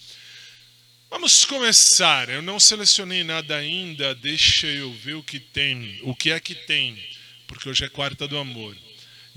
Vamos 1.09 1.45
começar. 1.45 2.27
Eu 2.27 2.41
não 2.41 2.59
selecionei 2.59 3.23
nada 3.23 3.55
ainda, 3.55 4.13
deixa 4.13 4.67
eu 4.67 4.91
ver 4.91 5.13
o 5.13 5.23
que 5.23 5.39
tem. 5.39 5.99
O 6.03 6.13
que 6.13 6.31
é 6.31 6.39
que 6.39 6.53
tem? 6.53 7.01
Porque 7.47 7.69
hoje 7.69 7.85
é 7.85 7.89
quarta 7.89 8.27
do 8.27 8.37
amor. 8.37 8.75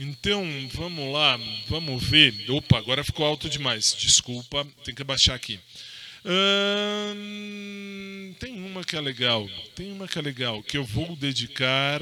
Então, 0.03 0.43
vamos 0.73 1.13
lá, 1.13 1.39
vamos 1.69 2.03
ver. 2.03 2.51
Opa, 2.51 2.79
agora 2.79 3.05
ficou 3.05 3.27
alto 3.27 3.51
demais. 3.51 3.95
Desculpa, 3.99 4.67
tem 4.83 4.95
que 4.95 5.03
abaixar 5.03 5.37
aqui. 5.37 5.61
Ahn, 6.25 7.21
uma 8.71 8.83
que 8.83 8.97
é 8.97 9.01
legal. 9.01 9.47
Tem 9.77 9.93
uma 9.93 10.09
que 10.09 10.19
é 10.19 10.23
legal, 10.23 10.63
que 10.63 10.79
eu 10.79 10.85
vou 10.85 11.15
dedicar. 11.17 12.01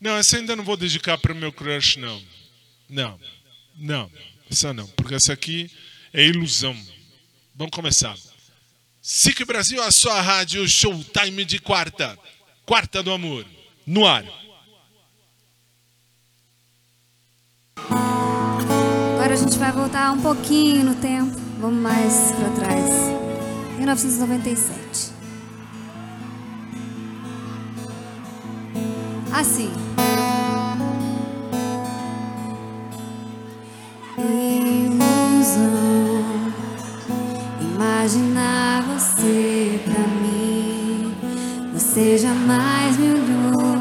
Não, 0.00 0.16
essa 0.16 0.38
ainda 0.38 0.56
não 0.56 0.64
vou 0.64 0.78
dedicar 0.78 1.18
para 1.18 1.34
o 1.34 1.36
meu 1.36 1.52
crush, 1.52 1.98
não. 1.98 2.22
Não, 2.88 3.20
não, 3.76 4.10
essa 4.50 4.72
não, 4.72 4.86
porque 4.88 5.16
essa 5.16 5.34
aqui 5.34 5.70
é 6.14 6.24
ilusão. 6.24 6.74
Vamos 7.54 7.72
começar. 7.74 8.16
SIC 9.02 9.44
Brasil, 9.44 9.82
a 9.82 9.90
sua 9.90 10.22
rádio 10.22 10.66
Showtime 10.66 11.44
de 11.44 11.58
quarta. 11.58 12.18
Quarta 12.64 13.02
do 13.02 13.12
amor. 13.12 13.44
No 13.86 14.06
ar. 14.06 14.24
Gente 19.46 19.58
vai 19.58 19.70
voltar 19.70 20.12
um 20.12 20.20
pouquinho 20.20 20.86
no 20.86 20.94
tempo. 20.96 21.30
Vamos 21.60 21.80
mais 21.80 22.32
pra 22.32 22.48
trás. 22.48 22.90
1997. 23.78 25.12
Assim. 29.32 29.70
Ilusão. 34.18 35.62
Imaginar 37.60 38.82
você 38.82 39.80
pra 39.84 40.08
mim. 40.22 41.14
Você 41.72 42.18
jamais 42.18 42.96
me 42.98 43.12
olhou. 43.12 43.76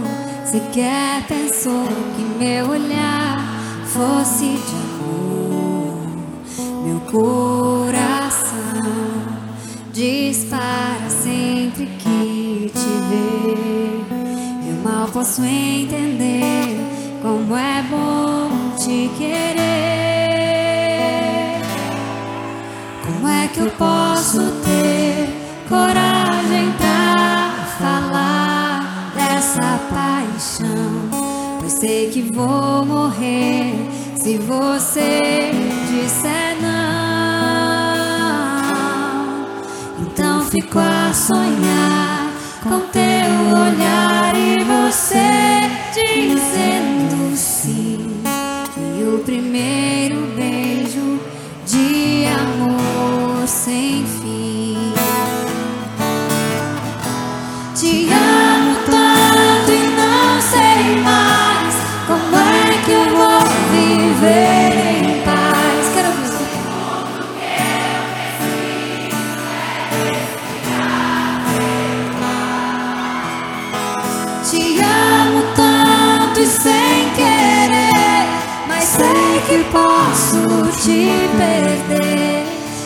Sequer 0.46 1.26
pensou 1.28 1.88
que 2.16 2.22
meu 2.38 2.70
olhar 2.70 3.40
fosse 3.88 4.46
de. 4.46 4.95
Meu 6.86 7.00
coração 7.00 8.54
dispara 9.92 11.10
sempre 11.10 11.88
que 11.98 12.72
te 12.72 12.92
vê. 13.10 14.70
Eu 14.70 14.76
mal 14.84 15.08
posso 15.08 15.44
entender 15.44 16.78
como 17.24 17.58
é 17.58 17.82
bom 17.90 18.76
te 18.78 19.10
querer. 19.18 19.56
Como 23.04 23.28
é 23.30 23.48
que 23.48 23.62
eu 23.62 23.72
posso 23.72 24.42
ter 24.64 25.28
coragem 25.68 26.72
pra 26.78 27.66
falar 27.80 29.12
dessa 29.16 29.80
paixão? 29.90 31.10
Pois 31.60 31.74
sei 31.74 32.12
que 32.12 32.22
vou 32.32 32.86
morrer 32.86 33.74
se 34.16 34.38
você 34.38 35.52
disser 35.90 36.45
fico 40.56 40.80
a 40.80 41.14
sonhar 41.14 42.32
com 42.64 42.80
teu 42.88 43.02
olhar 43.52 44.34
e 44.38 44.64
você 44.64 45.70
dizendo 45.94 47.36
sim. 47.36 48.24
E 48.98 49.04
o 49.04 49.20
primeiro 49.20 49.85
te 80.86 81.10
perder 81.36 82.46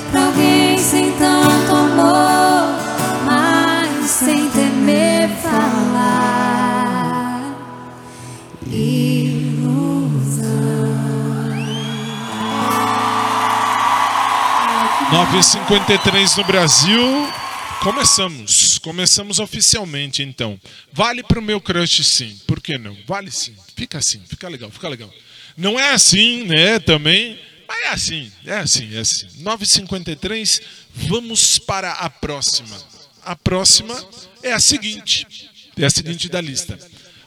pra 0.09 0.27
alguém 0.27 0.77
sem 0.77 1.11
tanto 1.17 1.75
amor, 1.75 2.79
mas 3.25 4.09
sem 4.09 4.49
temer 4.51 5.27
falar. 5.43 6.79
Ilusão. 8.67 9.89
9h53 15.11 16.37
no 16.37 16.43
Brasil. 16.45 17.27
Começamos. 17.81 18.77
Começamos 18.79 19.39
oficialmente, 19.39 20.23
então. 20.23 20.57
Vale 20.93 21.21
pro 21.21 21.41
meu 21.41 21.59
crush, 21.59 22.05
sim. 22.05 22.39
Por 22.47 22.61
que 22.61 22.77
não? 22.77 22.95
Vale 23.05 23.29
sim. 23.29 23.53
Fica 23.75 23.97
assim. 23.97 24.21
Fica 24.25 24.47
legal, 24.47 24.69
fica 24.69 24.87
legal. 24.87 25.13
Não 25.57 25.77
é 25.77 25.91
assim, 25.91 26.45
né? 26.45 26.79
Também. 26.79 27.48
Mas 27.69 27.83
é 27.83 27.87
assim. 27.89 28.31
É 28.45 28.57
assim, 28.57 28.95
é 28.95 28.99
assim. 28.99 29.27
9h53. 29.43 30.61
Vamos 30.95 31.59
para 31.59 31.91
a 31.91 32.09
próxima. 32.09 32.75
A 33.23 33.35
próxima 33.35 33.95
é 34.41 34.51
a 34.51 34.59
seguinte. 34.59 35.27
É 35.77 35.85
a 35.85 35.89
seguinte 35.89 36.27
da 36.27 36.41
lista. 36.41 36.79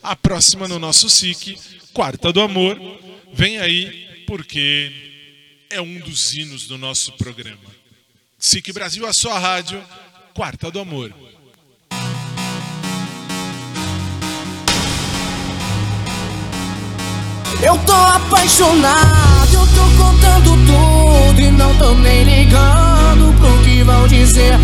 A 0.02 0.16
próxima 0.16 0.66
no 0.66 0.80
nosso 0.80 1.08
SIC, 1.08 1.56
Quarta 1.92 2.32
do 2.32 2.40
Amor. 2.40 2.76
Vem 3.32 3.60
aí, 3.60 4.24
porque 4.26 4.90
é 5.70 5.80
um 5.80 6.00
dos 6.00 6.34
hinos 6.34 6.66
do 6.66 6.76
nosso 6.76 7.12
programa. 7.12 7.70
SIC 8.36 8.72
Brasil, 8.72 9.06
a 9.06 9.12
sua 9.12 9.38
rádio, 9.38 9.82
Quarta 10.34 10.72
do 10.72 10.80
Amor. 10.80 11.14
Eu 17.62 17.78
tô 17.78 17.92
apaixonado, 17.92 19.54
eu 19.54 19.66
tô 19.68 20.02
contando 20.02 20.50
tudo 20.66 21.40
e 21.40 21.50
não 21.52 21.72
tô 21.76 21.94
nem 21.94 22.24
ligando 22.24 23.32
pro 23.38 23.56
que 23.62 23.84
vão 23.84 24.08
dizer. 24.08 24.58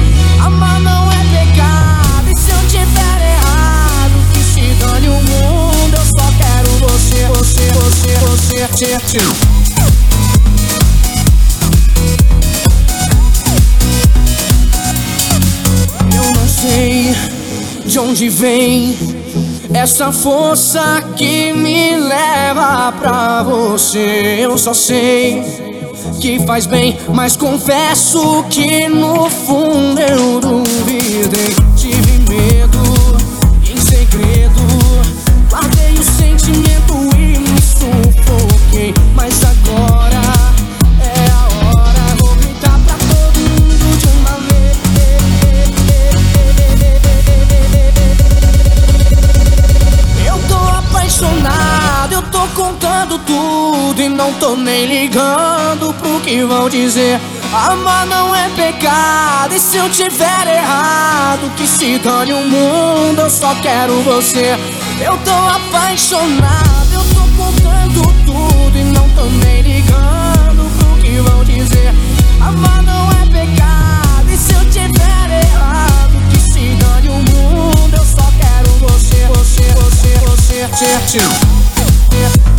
Amar 0.44 0.80
não 0.80 1.08
é 1.12 1.16
pecado, 1.16 2.28
e 2.28 2.36
se 2.36 2.50
eu 2.50 2.58
tiver 2.68 3.34
errado, 3.34 4.12
que 4.32 4.40
se 4.40 4.74
dane 4.80 5.08
o 5.08 5.12
mundo, 5.12 5.94
eu 5.94 6.04
só 6.06 6.26
quero 6.38 6.70
você, 6.80 7.28
você, 7.28 7.68
você, 7.72 8.14
você, 8.18 8.66
você, 8.66 8.98
você. 8.98 9.58
De 17.86 17.98
onde 17.98 18.28
vem 18.28 19.17
essa 19.72 20.12
força 20.12 21.02
que 21.16 21.52
me 21.52 21.96
leva 21.96 22.92
pra 22.92 23.42
você. 23.42 24.38
Eu 24.40 24.56
só 24.58 24.72
sei 24.74 25.42
que 26.20 26.40
faz 26.46 26.66
bem, 26.66 26.98
mas 27.14 27.36
confesso 27.36 28.44
que 28.50 28.88
no 28.88 29.28
fundo 29.28 30.00
eu 30.00 30.40
duvidei. 30.40 31.54
Tive 31.76 32.18
medo 32.28 32.77
tudo 53.26 54.00
e 54.00 54.08
não 54.08 54.32
tô 54.34 54.56
nem 54.56 54.86
ligando 54.86 55.92
pro 55.94 56.20
que 56.20 56.44
vão 56.44 56.68
dizer. 56.68 57.20
Amar 57.52 58.06
não 58.06 58.34
é 58.34 58.48
pecado, 58.50 59.54
e 59.54 59.58
se 59.60 59.78
eu 59.78 59.88
tiver 59.88 60.46
errado, 60.46 61.50
que 61.56 61.66
se 61.66 61.98
dane 61.98 62.32
o 62.32 62.42
mundo, 62.42 63.20
eu 63.20 63.30
só 63.30 63.54
quero 63.56 64.02
você. 64.02 64.56
Eu 65.00 65.16
tô 65.18 65.30
apaixonado, 65.30 66.92
eu 66.92 67.04
tô 67.14 67.42
contando 67.42 68.02
tudo 68.26 68.78
e 68.78 68.84
não 68.84 69.08
tô 69.10 69.24
nem 69.24 69.62
ligando 69.62 70.70
pro 70.78 71.02
que 71.02 71.20
vão 71.20 71.42
dizer. 71.44 71.94
Amar 72.40 72.82
não 72.82 73.10
é 73.12 73.26
pecado, 73.26 74.30
e 74.30 74.36
se 74.36 74.52
eu 74.52 74.70
tiver 74.70 75.42
errado, 75.42 76.20
que 76.30 76.52
se 76.52 76.76
dane 76.76 77.08
o 77.08 77.14
mundo, 77.14 77.94
eu 77.94 78.04
só 78.04 78.30
quero 78.38 78.70
você, 78.78 79.26
você, 79.28 79.62
você, 79.74 80.18
você, 80.26 80.66
você. 80.66 81.28
você. 81.28 82.57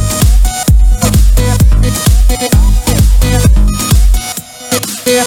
Eu 5.10 5.26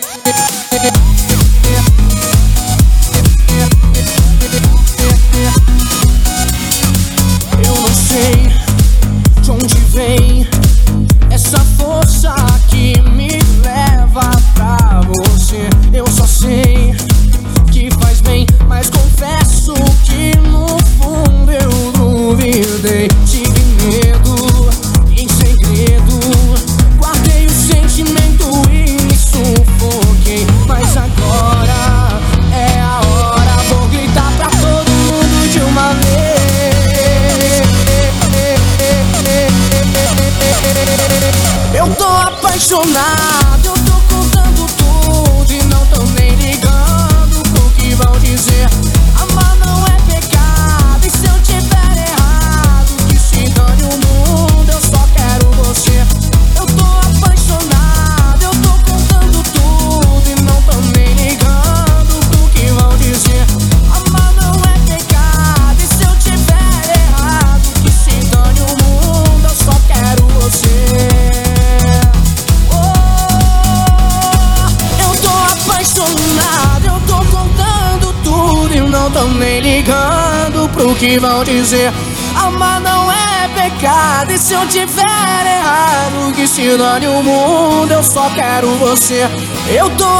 você. 89.12 89.29
Eu 89.77 89.90
tô 89.96 90.12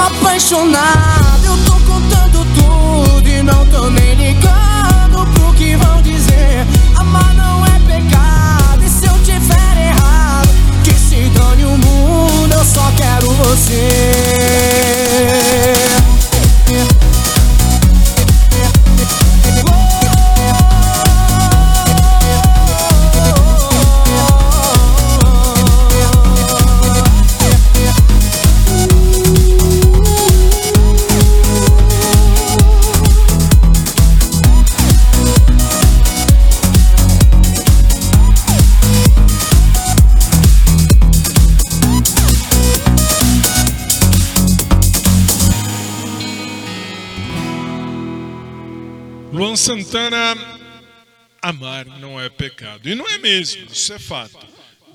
mesmo, 53.23 53.67
isso 53.73 53.93
é 53.93 53.99
fato. 53.99 54.47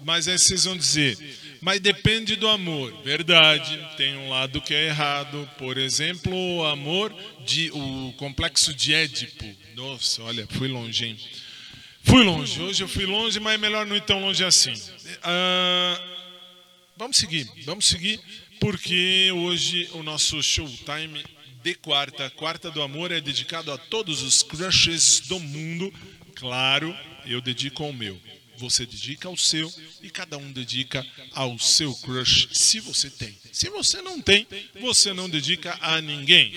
Mas 0.04 0.28
aí 0.28 0.38
vocês 0.38 0.66
vão 0.66 0.78
dizer, 0.78 1.18
mas 1.62 1.80
depende 1.80 2.36
do 2.36 2.48
amor. 2.48 2.94
Verdade, 3.04 3.80
tem 3.98 4.16
um 4.16 4.30
lado 4.30 4.62
que 4.62 4.74
é 4.74 4.88
errado. 4.88 5.50
Por 5.58 5.78
exemplo, 5.78 6.34
o 6.34 6.66
amor 6.66 7.14
de 7.46 7.72
o 7.72 8.14
complexo 8.18 8.74
de 8.74 8.94
Édipo. 8.94 9.46
Nossa, 9.76 10.24
olha, 10.24 10.48
fui 10.50 10.68
longe, 10.68 11.06
hein? 11.06 11.20
Fui 12.04 12.24
longe. 12.24 12.62
Hoje 12.62 12.84
eu 12.84 12.88
fui 12.88 13.06
longe, 13.06 13.40
mas 13.40 13.56
é 13.56 13.58
melhor 13.58 13.86
não 13.86 13.96
ir 13.96 14.02
tão 14.02 14.22
longe 14.22 14.44
assim. 14.44 14.74
Ah, 15.24 16.02
vamos 16.96 17.18
seguir, 17.18 17.50
vamos 17.66 17.86
seguir, 17.86 18.20
porque 18.60 19.30
hoje 19.34 19.90
o 19.94 20.04
nosso 20.04 20.42
showtime 20.42 21.24
de 21.62 21.76
quarta, 21.76 22.30
quarta 22.30 22.72
do 22.72 22.82
amor, 22.82 23.12
é 23.12 23.20
dedicado 23.20 23.72
a 23.72 23.78
todos 23.78 24.22
os 24.22 24.42
crushes 24.42 25.20
do 25.22 25.38
mundo. 25.40 25.94
Claro, 26.40 26.96
eu 27.26 27.42
dedico 27.42 27.84
ao 27.84 27.92
meu. 27.94 28.20
Você 28.58 28.86
dedica 28.86 29.28
ao 29.28 29.38
seu 29.38 29.72
e 30.02 30.10
cada 30.10 30.38
um 30.38 30.52
dedica 30.52 31.06
ao 31.34 31.60
seu 31.60 31.94
crush, 31.96 32.48
se 32.52 32.80
você 32.80 33.10
tem. 33.10 33.38
Se 33.52 33.70
você 33.70 34.02
não 34.02 34.20
tem, 34.20 34.48
você 34.82 35.14
não 35.14 35.30
dedica 35.30 35.78
a 35.80 36.02
ninguém. 36.02 36.54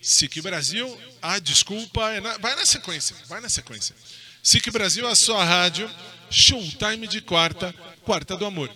SIC 0.00 0.40
Brasil, 0.42 0.86
a 1.20 1.38
desculpa 1.38 2.12
é 2.12 2.20
na- 2.20 2.38
vai 2.38 2.54
na 2.54 2.64
sequência, 2.66 3.16
vai 3.26 3.40
na 3.40 3.48
sequência. 3.48 3.96
SIC 4.42 4.70
Brasil, 4.70 5.06
a 5.08 5.16
sua 5.16 5.42
rádio, 5.42 5.90
showtime 6.30 7.08
de 7.08 7.20
quarta, 7.20 7.72
quarta 8.02 8.36
do 8.36 8.44
amor. 8.44 8.68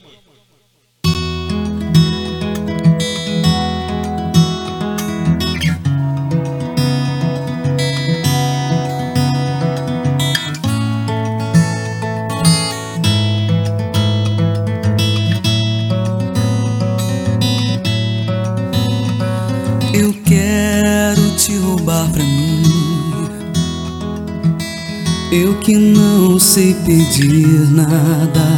Eu 25.30 25.56
que 25.56 25.76
não 25.76 26.38
sei 26.38 26.72
pedir 26.86 27.70
nada. 27.70 28.48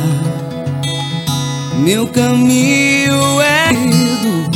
Meu 1.81 2.07
caminho 2.07 3.41
é 3.41 3.73
ido, 3.73 4.51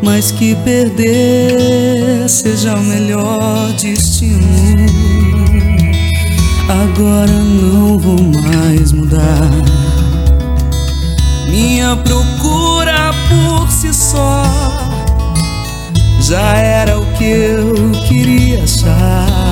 mas 0.00 0.30
que 0.30 0.54
perder 0.54 2.28
seja 2.28 2.76
o 2.76 2.82
melhor 2.84 3.72
destino. 3.72 4.86
Agora 6.68 7.32
não 7.32 7.98
vou 7.98 8.22
mais 8.22 8.92
mudar. 8.92 9.50
Minha 11.48 11.96
procura 11.96 13.12
por 13.28 13.68
si 13.72 13.92
só 13.92 14.44
já 16.20 16.56
era 16.58 16.96
o 16.96 17.04
que 17.18 17.24
eu 17.24 17.74
queria 18.06 18.62
achar. 18.62 19.43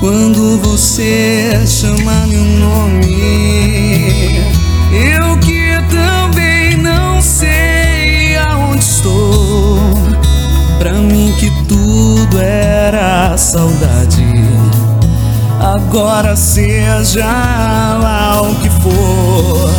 Quando 0.00 0.58
você 0.62 1.62
chama 1.66 2.26
meu 2.26 2.42
nome, 2.42 4.40
eu 4.90 5.36
que 5.40 5.78
também 5.90 6.78
não 6.78 7.20
sei 7.20 8.34
aonde 8.38 8.82
estou. 8.82 9.78
Pra 10.78 10.94
mim 10.94 11.34
que 11.38 11.50
tudo 11.68 12.40
era 12.40 13.36
saudade. 13.36 14.24
Agora 15.60 16.34
seja 16.34 17.26
lá 17.26 18.40
o 18.40 18.54
que 18.54 18.70
for. 18.70 19.70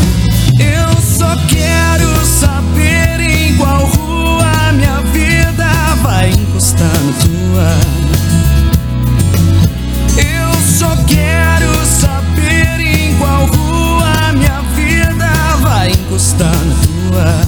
Eu 0.60 1.02
só 1.02 1.36
quero 1.48 2.24
saber 2.28 3.20
em 3.20 3.58
qual 3.58 3.88
rua 3.88 4.72
minha 4.72 5.02
vida 5.12 5.66
vai 6.04 6.30
encostar 6.30 6.88
na 6.88 7.14
tua. 7.24 8.01
Encostar 16.12 16.66
na. 16.66 17.42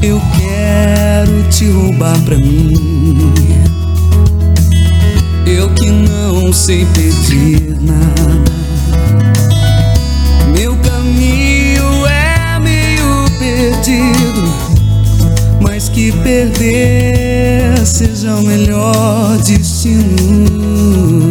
Eu 0.00 0.20
quero 0.36 1.48
te 1.48 1.68
roubar 1.70 2.16
pra 2.20 2.36
mim. 2.36 3.32
Eu 5.44 5.68
que 5.74 5.90
não 5.90 6.52
sei 6.52 6.86
pedir 6.86 7.76
nada. 7.80 8.53
Perder 16.24 17.86
seja 17.86 18.34
o 18.34 18.42
melhor 18.42 19.36
destino. 19.44 21.30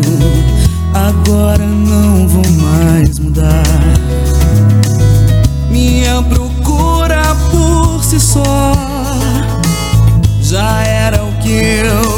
Agora 0.93 1.65
não 1.65 2.27
vou 2.27 2.43
mais 2.61 3.17
mudar. 3.17 3.63
Minha 5.71 6.21
procura 6.21 7.35
por 7.49 8.03
si 8.03 8.19
só 8.19 8.71
já 10.39 10.83
era 10.83 11.23
o 11.23 11.33
que 11.41 11.49
eu 11.49 12.12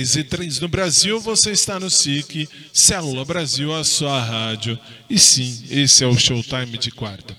10 0.00 0.16
e 0.16 0.24
3 0.24 0.60
no 0.60 0.68
Brasil, 0.68 1.20
você 1.20 1.50
está 1.50 1.78
no 1.78 1.90
SIC, 1.90 2.48
Célula 2.72 3.22
Brasil, 3.22 3.74
a 3.74 3.84
sua 3.84 4.18
rádio. 4.18 4.78
E 5.10 5.18
sim, 5.18 5.62
esse 5.68 6.02
é 6.02 6.06
o 6.06 6.18
Showtime 6.18 6.78
de 6.78 6.90
quarta. 6.90 7.36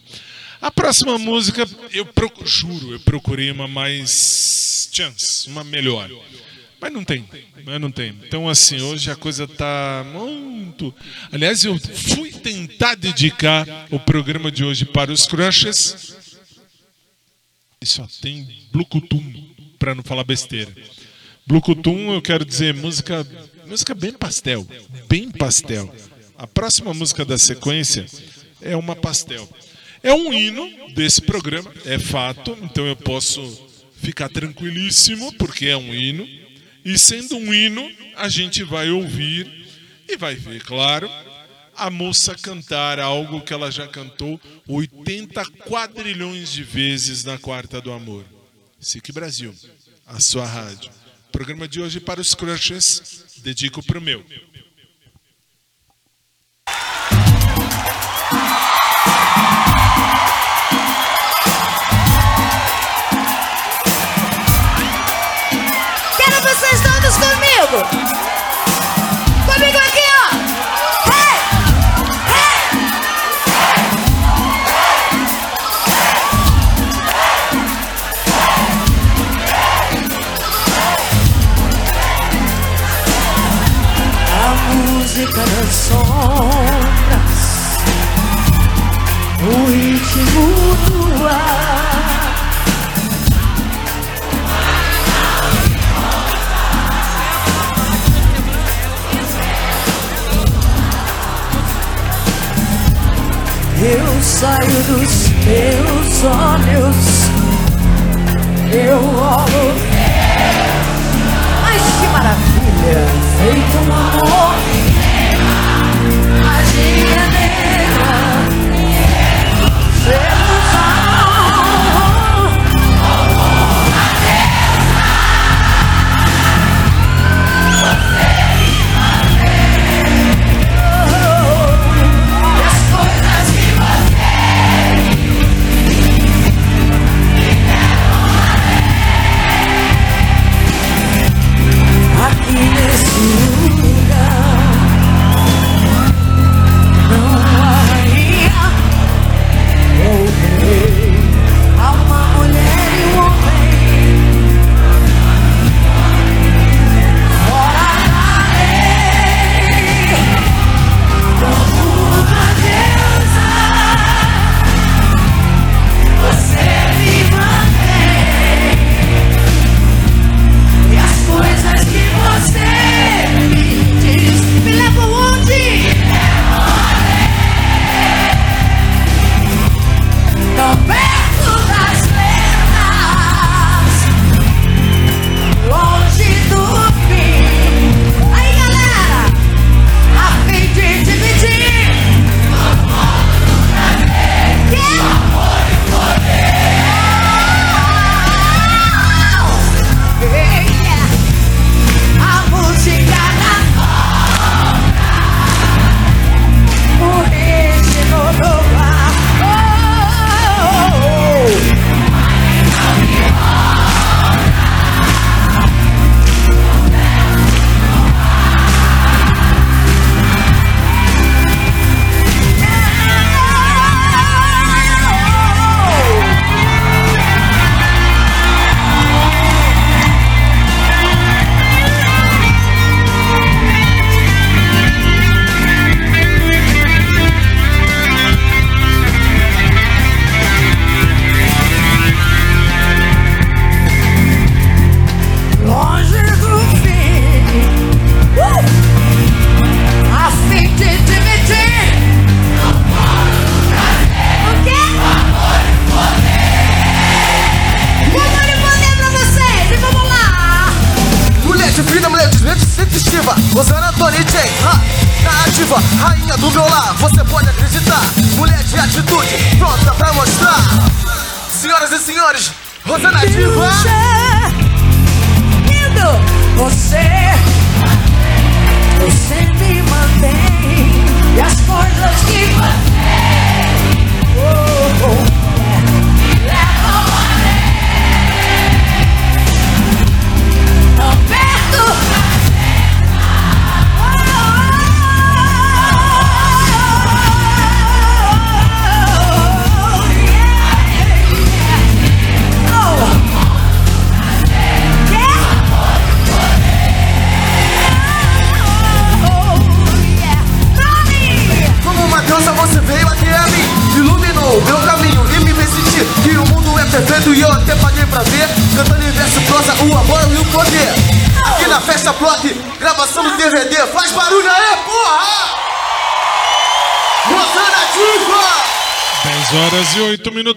A 0.62 0.70
próxima 0.70 1.18
música, 1.18 1.68
eu 1.92 2.06
procu- 2.06 2.46
juro, 2.46 2.94
eu 2.94 3.00
procurei 3.00 3.50
uma 3.50 3.68
mais 3.68 4.90
chance, 4.94 5.48
uma 5.50 5.64
melhor. 5.64 6.08
Mas 6.80 6.94
não 6.94 7.04
tem, 7.04 7.28
mas 7.66 7.82
não 7.82 7.92
tem. 7.92 8.10
Então 8.28 8.48
assim, 8.48 8.80
hoje 8.80 9.10
a 9.10 9.16
coisa 9.16 9.48
tá 9.48 10.06
muito. 10.14 10.94
Aliás, 11.32 11.64
eu 11.66 11.80
fui 11.80 12.32
tentar 12.32 12.94
dedicar 12.94 13.88
o 13.90 14.00
programa 14.00 14.52
de 14.52 14.64
hoje 14.64 14.86
para 14.86 15.12
os 15.12 15.26
crushes 15.26 16.16
e 17.82 17.86
só 17.88 18.08
tem 18.22 18.48
Blucutum, 18.72 19.50
para 19.80 19.96
não 19.96 20.04
falar 20.04 20.24
besteira. 20.24 20.72
Blucutum, 21.52 22.14
eu 22.14 22.22
quero 22.22 22.46
dizer 22.46 22.74
música, 22.74 23.28
música 23.68 23.94
bem 23.94 24.14
pastel, 24.14 24.66
bem 25.10 25.30
pastel. 25.30 25.94
A 26.38 26.48
próxima 26.48 26.94
música 26.94 27.26
da 27.26 27.38
sequência 27.38 28.06
é 28.62 28.74
uma 28.74 28.96
pastel. 28.96 29.50
É 30.02 30.14
um 30.14 30.32
hino 30.32 30.66
desse 30.96 31.22
programa, 31.22 31.70
é 31.84 32.00
fato, 32.00 32.58
então 32.62 32.88
eu 32.88 32.96
posso 32.96 33.68
ficar 33.96 34.30
tranquilíssimo 34.30 35.34
porque 35.34 35.66
é 35.66 35.76
um 35.76 35.94
hino. 35.94 36.26
E 36.86 36.98
sendo 36.98 37.36
um 37.36 37.54
hino, 37.54 37.86
a 38.16 38.30
gente 38.30 38.64
vai 38.64 38.90
ouvir 38.90 39.68
e 40.08 40.16
vai 40.16 40.36
ver, 40.36 40.64
claro, 40.64 41.12
a 41.76 41.90
moça 41.90 42.34
cantar 42.34 42.98
algo 42.98 43.42
que 43.42 43.52
ela 43.52 43.70
já 43.70 43.90
cantou 43.90 44.40
80 44.70 45.44
quadrilhões 45.68 46.50
de 46.50 46.64
vezes 46.64 47.26
na 47.26 47.38
Quarta 47.38 47.82
do 47.82 47.92
Amor. 47.92 48.24
SIC 48.80 49.12
Brasil, 49.12 49.54
a 50.08 50.18
sua 50.22 50.46
rádio. 50.46 51.01
Programa 51.32 51.68
de 51.68 51.82
hoje 51.82 52.00
para 52.00 52.20
os 52.20 52.36
crushes, 52.36 53.36
dedico 53.38 53.82
pro 53.82 54.02
meu. 54.02 54.24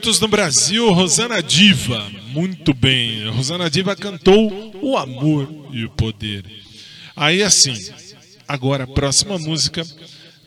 8 0.04 0.06
minutos 0.06 0.20
no 0.20 0.28
Brasil, 0.28 0.92
Rosana 0.92 1.42
Diva. 1.42 2.10
Muito 2.28 2.74
bem. 2.74 3.26
Rosana 3.30 3.70
Diva 3.70 3.96
cantou 3.96 4.76
O 4.82 4.98
Amor 4.98 5.48
e 5.72 5.82
o 5.86 5.90
Poder. 5.90 6.44
Aí 7.16 7.42
assim, 7.42 7.74
agora 8.46 8.84
a 8.84 8.86
próxima 8.86 9.38
música 9.38 9.82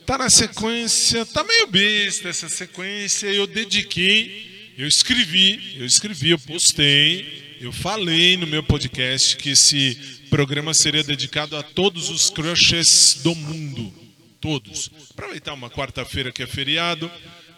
tá 0.06 0.16
na 0.20 0.30
sequência, 0.30 1.26
tá 1.26 1.44
meio 1.44 1.66
besta 1.68 2.30
essa 2.30 2.48
sequência, 2.48 3.26
eu 3.28 3.48
dediquei, 3.48 4.76
eu 4.78 4.88
escrevi, 4.88 5.78
eu 5.80 5.86
escrevi, 5.88 6.30
eu 6.30 6.40
postei, 6.40 7.58
eu 7.60 7.72
falei 7.72 8.38
no 8.38 8.46
meu 8.46 8.62
podcast 8.62 9.38
que 9.38 9.52
esse 9.52 9.96
programa 10.30 10.72
seria 10.72 11.04
dedicado 11.04 11.58
a 11.58 11.64
todos 11.64 12.12
os 12.12 12.30
crushes 12.30 13.22
do 13.24 13.34
mundo. 13.34 13.92
Todos. 14.40 14.92
Aproveitar 15.10 15.54
uma 15.54 15.70
quarta-feira 15.70 16.32
que 16.32 16.44
é 16.44 16.48
feriado, 16.48 17.10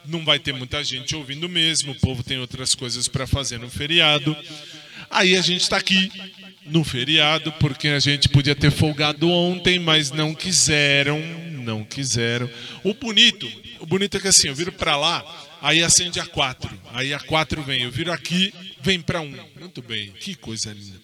não 0.05 0.23
vai 0.23 0.39
ter 0.39 0.53
muita 0.53 0.83
gente 0.83 1.15
ouvindo 1.15 1.47
mesmo, 1.47 1.91
o 1.91 1.99
povo 1.99 2.23
tem 2.23 2.39
outras 2.39 2.73
coisas 2.75 3.07
para 3.07 3.27
fazer 3.27 3.59
no 3.59 3.69
feriado. 3.69 4.35
Aí 5.09 5.35
a 5.35 5.41
gente 5.41 5.61
está 5.61 5.77
aqui 5.77 6.11
no 6.65 6.83
feriado, 6.83 7.51
porque 7.53 7.87
a 7.87 7.99
gente 7.99 8.29
podia 8.29 8.55
ter 8.55 8.71
folgado 8.71 9.29
ontem, 9.29 9.79
mas 9.79 10.11
não 10.11 10.33
quiseram, 10.33 11.19
não 11.63 11.83
quiseram. 11.83 12.49
O 12.83 12.93
bonito, 12.93 13.49
o 13.79 13.85
bonito 13.85 14.17
é 14.17 14.19
que 14.19 14.27
assim, 14.27 14.47
eu 14.47 14.55
viro 14.55 14.71
para 14.71 14.95
lá, 14.95 15.23
aí 15.61 15.83
acende 15.83 16.19
a 16.19 16.25
4, 16.25 16.79
aí 16.93 17.13
a 17.13 17.19
4 17.19 17.61
vem, 17.63 17.83
eu 17.83 17.91
viro 17.91 18.11
aqui, 18.11 18.53
vem 18.81 19.01
para 19.01 19.21
1. 19.21 19.35
Muito 19.59 19.81
bem, 19.81 20.11
que 20.11 20.35
coisa 20.35 20.71
linda. 20.71 20.99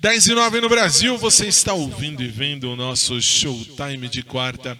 10 0.00 0.28
e 0.28 0.34
9 0.34 0.60
no 0.60 0.68
Brasil, 0.68 1.18
você 1.18 1.46
está 1.48 1.72
ouvindo 1.72 2.22
e 2.22 2.28
vendo 2.28 2.70
o 2.70 2.76
nosso 2.76 3.20
Showtime 3.20 4.08
de 4.08 4.22
quarta. 4.22 4.78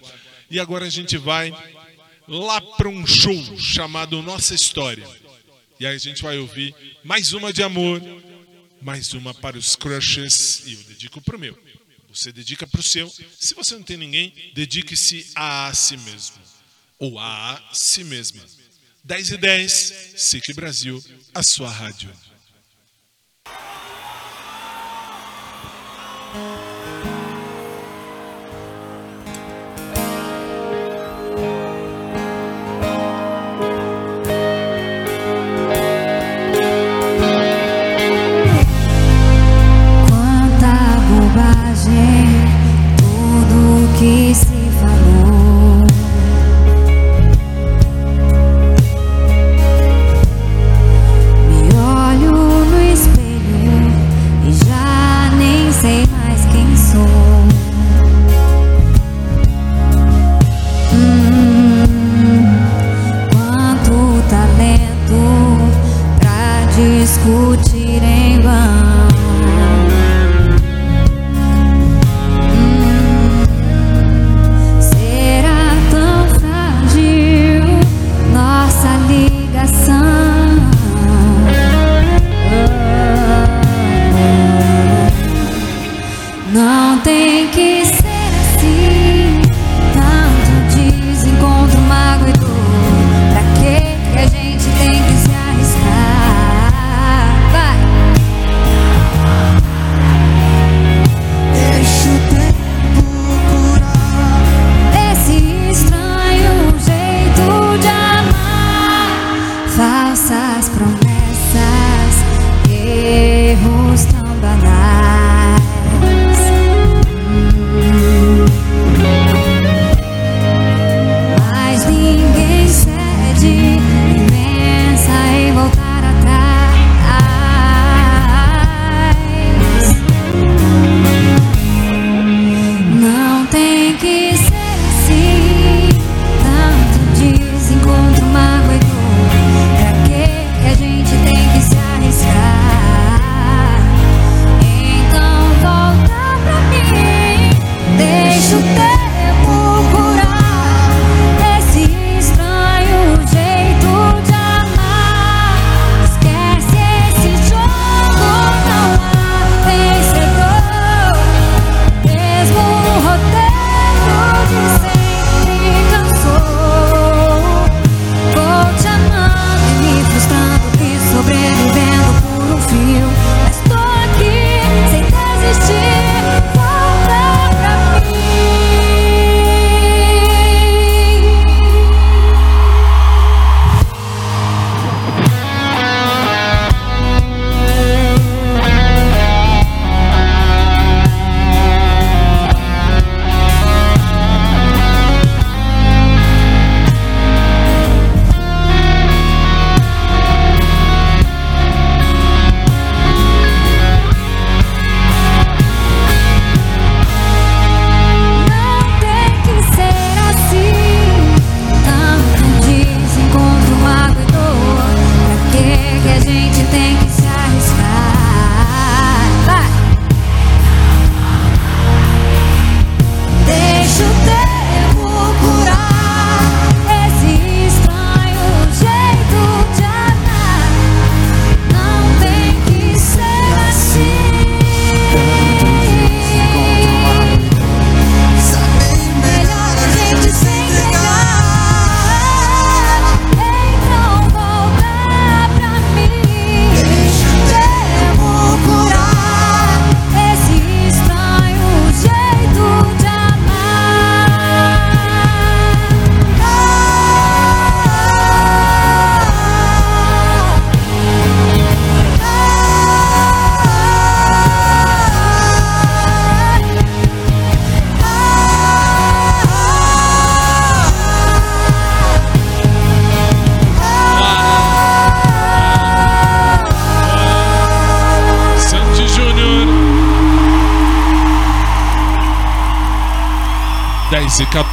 E 0.49 0.61
agora 0.61 0.87
a 0.87 0.91
gente 0.91 1.17
vai 1.17 1.53
lá 2.29 2.61
para 2.61 2.89
um 2.89 3.07
show 3.07 3.59
chamado 3.59 4.23
Nossa 4.23 4.55
História. 4.55 5.09
E 5.81 5.87
aí 5.87 5.95
a 5.95 5.99
gente 5.99 6.23
vai 6.23 6.39
ouvir 6.39 6.75
mais 7.03 7.33
uma 7.33 7.53
de 7.53 7.63
amor, 7.63 8.03
mais 8.83 9.15
uma 9.15 9.33
para 9.33 9.57
os 9.57 9.75
crushes 9.75 10.63
e 10.67 10.75
eu 10.75 10.83
dedico 10.85 11.21
para 11.21 11.37
o 11.37 11.39
meu. 11.39 11.59
Você 12.13 12.31
dedica 12.31 12.67
para 12.67 12.81
o 12.81 12.83
seu. 12.83 13.11
Se 13.39 13.55
você 13.55 13.75
não 13.75 13.83
tem 13.83 13.97
ninguém, 13.97 14.33
dedique-se 14.55 15.31
a 15.35 15.73
si 15.75 15.97
mesmo. 15.97 16.37
Ou 16.99 17.19
a 17.19 17.71
si 17.73 18.05
mesma. 18.05 18.43
10 19.05 19.31
e 19.31 19.37
10, 19.37 19.73
SIC 20.17 20.53
Brasil, 20.53 21.03
a 21.35 21.43
sua 21.43 21.71
rádio. 21.71 22.11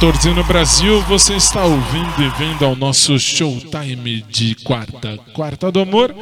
14 0.06 0.34
no 0.34 0.44
Brasil, 0.44 1.02
você 1.02 1.34
está 1.34 1.64
ouvindo 1.64 2.22
e 2.22 2.28
vendo 2.38 2.64
ao 2.64 2.76
nosso 2.76 3.18
Showtime 3.18 4.22
de 4.30 4.54
quarta, 4.54 5.18
quarta 5.32 5.72
do 5.72 5.80
amor. 5.80 6.14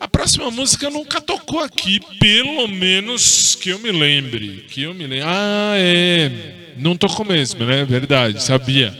A 0.00 0.08
próxima 0.08 0.50
música 0.50 0.90
nunca 0.90 1.20
tocou 1.20 1.60
aqui, 1.60 2.00
pelo 2.18 2.66
menos 2.66 3.54
que 3.54 3.70
eu 3.70 3.78
me 3.78 3.92
lembre. 3.92 4.66
Que 4.68 4.82
eu 4.82 4.92
me 4.92 5.04
lembre. 5.04 5.22
Ah, 5.24 5.74
é. 5.76 6.74
Não 6.78 6.96
tocou 6.96 7.24
mesmo, 7.24 7.64
né? 7.64 7.84
Verdade, 7.84 8.42
sabia. 8.42 8.92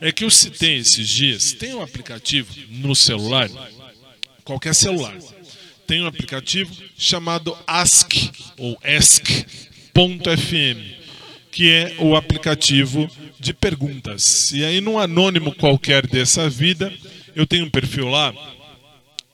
É 0.00 0.12
que 0.12 0.22
eu 0.22 0.30
citei 0.30 0.76
esses 0.76 1.08
dias. 1.08 1.52
Tem 1.52 1.74
um 1.74 1.82
aplicativo 1.82 2.48
no 2.68 2.94
celular, 2.94 3.50
qualquer 4.44 4.72
celular, 4.72 5.16
tem 5.84 6.00
um 6.00 6.06
aplicativo 6.06 6.72
chamado 6.96 7.58
Ask 7.66 8.14
ou 8.56 8.78
Ask.fm, 8.84 9.42
que 11.52 11.70
é 11.70 11.94
o 11.98 12.16
aplicativo 12.16 13.08
de 13.38 13.52
perguntas. 13.52 14.50
E 14.50 14.64
aí, 14.64 14.80
num 14.80 14.98
anônimo 14.98 15.54
qualquer 15.54 16.06
dessa 16.06 16.48
vida, 16.48 16.92
eu 17.36 17.46
tenho 17.46 17.66
um 17.66 17.70
perfil 17.70 18.08
lá 18.08 18.34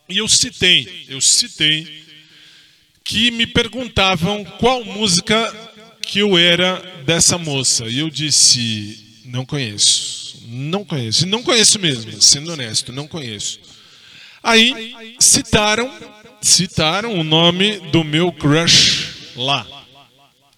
e 0.09 0.17
eu 0.17 0.27
citei, 0.27 1.05
eu 1.07 1.21
citei 1.21 2.03
que 3.03 3.31
me 3.31 3.47
perguntavam 3.47 4.43
qual 4.43 4.83
música 4.83 5.55
que 6.01 6.19
eu 6.19 6.37
era 6.37 6.81
dessa 7.05 7.37
moça. 7.37 7.85
E 7.87 7.99
eu 7.99 8.09
disse, 8.09 9.21
não 9.25 9.45
conheço. 9.45 10.39
Não 10.47 10.83
conheço. 10.83 11.27
Não 11.27 11.43
conheço 11.43 11.79
mesmo, 11.79 12.19
sendo 12.21 12.51
honesto, 12.51 12.91
não 12.91 13.07
conheço. 13.07 13.59
Aí 14.41 15.15
citaram, 15.19 15.91
citaram 16.41 17.13
o 17.13 17.23
nome 17.23 17.79
do 17.91 18.03
meu 18.03 18.31
crush 18.31 19.33
lá. 19.35 19.78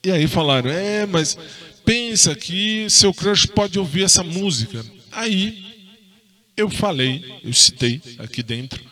E 0.03 0.11
aí 0.11 0.27
falaram, 0.27 0.69
é, 0.71 1.05
mas 1.05 1.37
pensa 1.85 2.33
que 2.35 2.89
seu 2.89 3.13
crush 3.13 3.45
pode 3.45 3.77
ouvir 3.77 4.03
essa 4.03 4.23
música. 4.23 4.83
Aí 5.11 5.63
eu 6.57 6.69
falei, 6.69 7.23
eu 7.43 7.53
citei 7.53 8.01
aqui 8.17 8.41
dentro. 8.41 8.83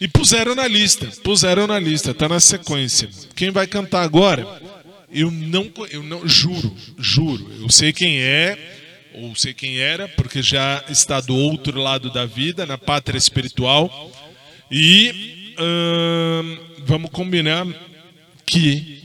E 0.00 0.06
puseram 0.06 0.54
na 0.54 0.68
lista, 0.68 1.06
puseram 1.22 1.66
na 1.66 1.78
lista, 1.78 2.12
tá 2.12 2.28
na 2.28 2.40
sequência. 2.40 3.08
Quem 3.34 3.50
vai 3.50 3.66
cantar 3.66 4.02
agora? 4.02 4.46
Eu 5.10 5.30
não, 5.30 5.70
eu 5.90 6.02
não, 6.02 6.26
juro, 6.28 6.74
juro. 6.98 7.50
Eu 7.60 7.70
sei 7.70 7.92
quem 7.92 8.20
é, 8.20 8.58
ou 9.14 9.34
sei 9.34 9.54
quem 9.54 9.78
era, 9.78 10.08
porque 10.08 10.42
já 10.42 10.84
está 10.88 11.20
do 11.20 11.34
outro 11.34 11.80
lado 11.80 12.10
da 12.10 12.26
vida, 12.26 12.66
na 12.66 12.76
pátria 12.76 13.16
espiritual. 13.16 14.12
E 14.70 15.54
ahn, 15.58 16.58
vamos 16.84 17.10
combinar 17.10 17.66
que 18.44 18.95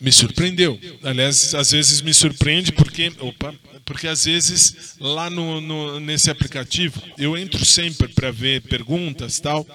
me 0.00 0.12
surpreendeu. 0.12 0.78
Aliás, 1.02 1.54
às 1.54 1.70
vezes 1.72 2.00
me 2.00 2.14
surpreende 2.14 2.72
porque, 2.72 3.12
opa, 3.20 3.54
porque 3.84 4.06
às 4.06 4.24
vezes 4.24 4.94
lá 5.00 5.28
no, 5.30 5.60
no- 5.60 5.98
nesse 6.00 6.30
aplicativo 6.30 7.02
eu 7.16 7.36
entro 7.36 7.64
sempre 7.64 8.08
para 8.08 8.30
ver 8.30 8.62
perguntas 8.62 9.40
tal, 9.40 9.66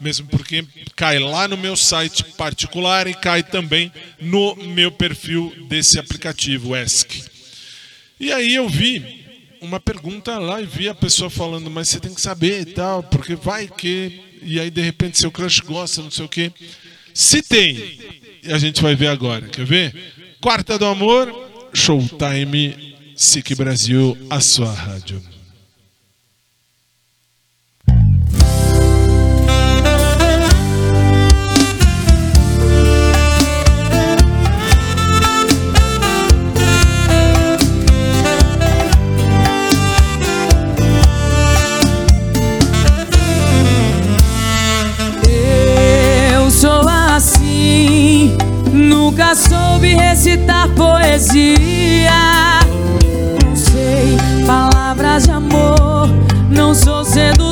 mesmo 0.00 0.26
porque 0.28 0.64
cai 0.96 1.18
lá 1.18 1.46
no 1.48 1.56
meu 1.56 1.76
site 1.76 2.24
particular 2.36 3.06
e 3.06 3.14
cai 3.14 3.42
também 3.42 3.92
no 4.20 4.54
meu 4.56 4.90
perfil 4.90 5.52
desse 5.68 5.98
aplicativo 5.98 6.74
ESC. 6.76 7.24
E 8.18 8.32
aí 8.32 8.54
eu 8.54 8.68
vi 8.68 9.24
uma 9.62 9.78
pergunta 9.80 10.38
lá 10.38 10.60
e 10.60 10.66
vi 10.66 10.88
a 10.88 10.94
pessoa 10.94 11.30
falando, 11.30 11.70
mas 11.70 11.88
você 11.88 12.00
tem 12.00 12.12
que 12.14 12.20
saber 12.20 12.60
e 12.62 12.64
tal, 12.66 13.02
porque 13.02 13.34
vai 13.34 13.66
que. 13.68 14.20
E 14.42 14.58
aí 14.58 14.70
de 14.70 14.80
repente 14.80 15.18
seu 15.18 15.30
crush 15.30 15.60
gosta, 15.60 16.02
não 16.02 16.10
sei 16.10 16.24
o 16.24 16.28
quê. 16.28 16.50
Se 17.12 17.42
tem, 17.42 17.98
e 18.42 18.52
a 18.52 18.58
gente 18.58 18.82
vai 18.82 18.94
ver 18.94 19.08
agora, 19.08 19.46
quer 19.48 19.64
ver? 19.64 19.94
Quarta 20.40 20.78
do 20.78 20.86
Amor, 20.86 21.32
Showtime, 21.74 22.94
SIC 23.14 23.54
Brasil, 23.54 24.16
a 24.30 24.40
sua 24.40 24.72
rádio. 24.72 25.22
Nunca 49.10 49.34
soube 49.34 49.94
recitar 49.94 50.68
poesia. 50.68 52.12
Não 53.44 53.56
sei 53.56 54.16
palavras 54.46 55.24
de 55.24 55.32
amor, 55.32 56.08
não 56.48 56.72
sou 56.72 57.04
sedutor, 57.04 57.49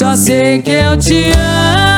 Só 0.00 0.16
sei 0.16 0.62
que 0.62 0.70
eu 0.70 0.96
te 0.96 1.24
amo 1.24 1.89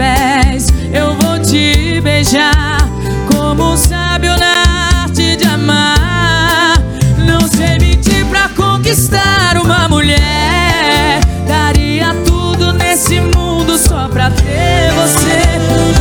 pés, 0.00 0.68
eu 0.94 1.14
vou 1.16 1.38
te 1.38 2.00
beijar. 2.00 2.78
Como 3.30 3.74
um 3.74 3.76
sábio 3.76 4.34
na 4.38 5.02
arte 5.02 5.36
de 5.36 5.44
amar. 5.44 6.78
Não 7.18 7.46
sei 7.46 7.78
mentir 7.78 8.24
pra 8.26 8.48
conquistar 8.48 9.58
uma 9.62 9.88
mulher. 9.90 11.20
Daria 11.46 12.14
tudo 12.24 12.72
nesse 12.72 13.20
mundo 13.20 13.76
só 13.76 14.08
pra 14.08 14.30
ter 14.30 14.90
você. 14.94 15.42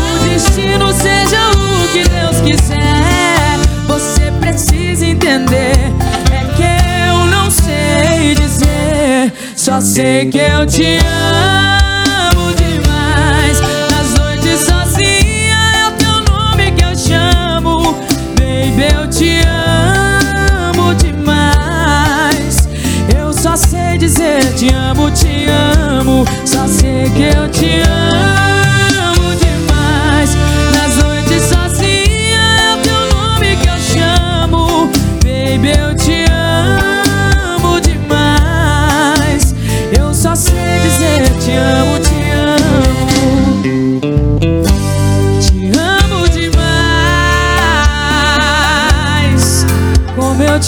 O 0.07 0.23
destino 0.23 0.93
seja 0.93 1.41
o 1.51 1.87
que 1.89 2.07
Deus 2.07 2.39
quiser. 2.41 3.57
Você 3.85 4.31
precisa 4.39 5.05
entender. 5.05 5.75
É 6.31 6.45
que 6.55 7.09
eu 7.09 7.25
não 7.25 7.51
sei 7.51 8.33
dizer. 8.35 9.33
Só 9.57 9.81
sei 9.81 10.27
que 10.27 10.37
eu 10.37 10.65
te 10.65 10.99
amo 10.99 11.18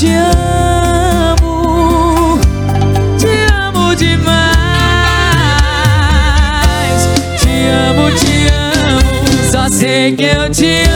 te 0.01 0.15
amo. 1.37 2.39
Te 3.19 3.45
amo 3.53 3.95
demais. 3.95 4.31
Te 7.39 7.69
amo, 7.69 8.09
te 8.09 8.47
amo. 8.51 9.01
Só 9.51 9.69
sei 9.69 10.15
que 10.15 10.23
eu 10.23 10.49
te 10.49 10.83
amo 10.85 10.90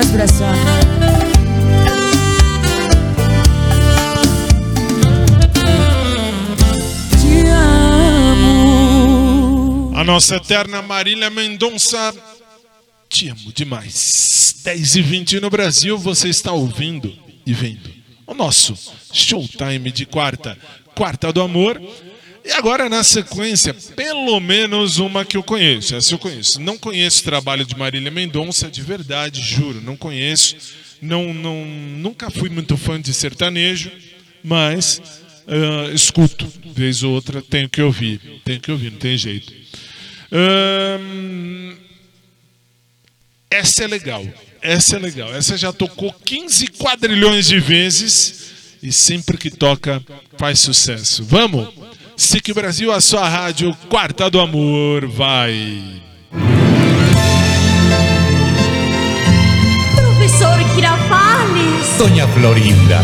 expressar. 0.00 0.54
Te 7.20 7.48
amo. 8.26 9.92
A 9.96 10.04
nossa 10.04 10.36
eterna 10.36 10.82
Marília 10.82 11.30
Mendonça. 11.30 12.14
Te 13.08 13.28
amo 13.28 13.52
demais. 13.52 14.60
10 14.64 14.96
e 14.96 15.02
20 15.02 15.40
no 15.40 15.50
Brasil, 15.50 15.98
você 15.98 16.28
está 16.28 16.52
ouvindo 16.52 17.12
e 17.46 17.52
vendo 17.52 17.90
o 18.26 18.34
nosso 18.34 18.74
Showtime 19.12 19.92
de 19.92 20.06
quarta. 20.06 20.56
Quarta 20.94 21.32
do 21.32 21.42
Amor. 21.42 21.80
E 22.44 22.52
agora, 22.52 22.88
na 22.90 23.02
sequência, 23.02 23.72
pelo 23.72 24.38
menos 24.38 24.98
uma 24.98 25.24
que 25.24 25.36
eu 25.36 25.42
conheço. 25.42 25.94
Essa 25.96 26.12
eu 26.12 26.18
conheço. 26.18 26.60
Não 26.60 26.76
conheço 26.76 27.22
o 27.22 27.24
trabalho 27.24 27.64
de 27.64 27.76
Marília 27.76 28.10
Mendonça, 28.10 28.70
de 28.70 28.82
verdade, 28.82 29.40
juro, 29.40 29.80
não 29.80 29.96
conheço. 29.96 30.56
Não, 31.00 31.32
não, 31.32 31.64
nunca 31.64 32.30
fui 32.30 32.48
muito 32.48 32.76
fã 32.76 33.00
de 33.00 33.14
sertanejo, 33.14 33.90
mas 34.42 35.00
ah, 35.46 35.90
escuto, 35.92 36.50
vez 36.66 37.02
ou 37.02 37.12
outra, 37.12 37.42
tenho 37.42 37.68
que 37.68 37.82
ouvir. 37.82 38.20
Tenho 38.44 38.60
que 38.60 38.70
ouvir, 38.70 38.92
não 38.92 38.98
tem 38.98 39.16
jeito. 39.16 39.52
Ahn, 40.32 41.76
essa 43.50 43.84
é 43.84 43.86
legal. 43.86 44.26
Essa 44.60 44.96
é 44.96 44.98
legal. 44.98 45.34
Essa 45.34 45.56
já 45.56 45.72
tocou 45.72 46.12
15 46.12 46.68
quadrilhões 46.68 47.46
de 47.46 47.60
vezes 47.60 48.52
e 48.82 48.90
sempre 48.92 49.36
que 49.36 49.50
toca 49.50 50.02
faz 50.38 50.58
sucesso. 50.60 51.22
Vamos? 51.24 51.68
SIC 52.16 52.52
Brasil, 52.54 52.90
a 52.92 53.00
sua 53.00 53.28
rádio, 53.28 53.74
Quarta 53.88 54.30
do 54.30 54.40
Amor, 54.40 55.06
vai. 55.08 56.02
Profesor 59.96 60.58
Girafales, 60.74 61.98
Doña 61.98 62.26
Florinda, 62.28 63.00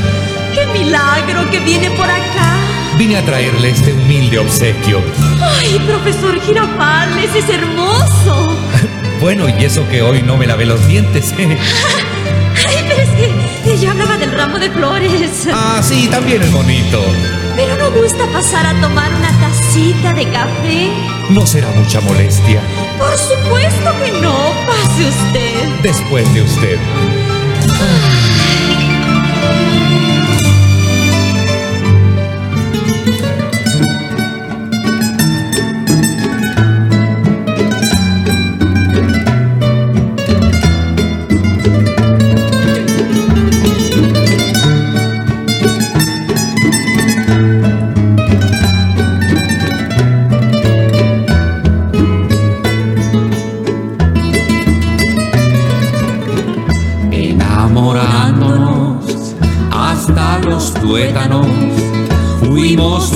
qué 0.55 0.67
milagro 0.67 1.49
que 1.51 1.59
viene 1.61 1.91
por 1.91 2.09
acá. 2.09 2.57
vine 2.97 3.17
a 3.17 3.25
traerle 3.25 3.71
este 3.71 3.93
humilde 3.93 4.39
obsequio. 4.39 5.03
Ay, 5.43 5.79
profesor 5.87 6.41
Girafales, 6.43 7.35
es 7.35 7.49
hermoso. 7.49 8.57
Bueno, 9.21 9.47
y 9.51 9.65
eso 9.67 9.87
que 9.91 10.01
hoy 10.01 10.23
no 10.23 10.39
me 10.39 10.47
lavé 10.47 10.65
los 10.65 10.89
dientes. 10.89 11.35
yo 13.81 13.91
hablaba 13.91 14.17
del 14.19 14.31
ramo 14.33 14.59
de 14.59 14.71
flores. 14.71 15.49
ah, 15.53 15.81
sí, 15.83 16.07
también 16.09 16.43
es 16.43 16.53
bonito. 16.53 17.03
Pero 17.57 17.77
no 17.77 17.91
gusta 17.91 18.27
pasar 18.33 18.67
a 18.67 18.81
tomar 18.81 19.13
una 19.15 19.31
tacita 19.41 20.13
de 20.13 20.31
café. 20.31 20.91
No 21.31 21.47
será 21.47 21.69
mucha 21.71 22.01
molestia. 22.01 22.61
Por 22.99 23.17
supuesto 23.17 23.93
que 24.05 24.13
no. 24.21 24.53
Pase 24.67 25.09
usted. 25.09 25.69
Después 25.83 26.33
de 26.35 26.43
usted. 26.43 26.79
enamorándonos 27.81 28.30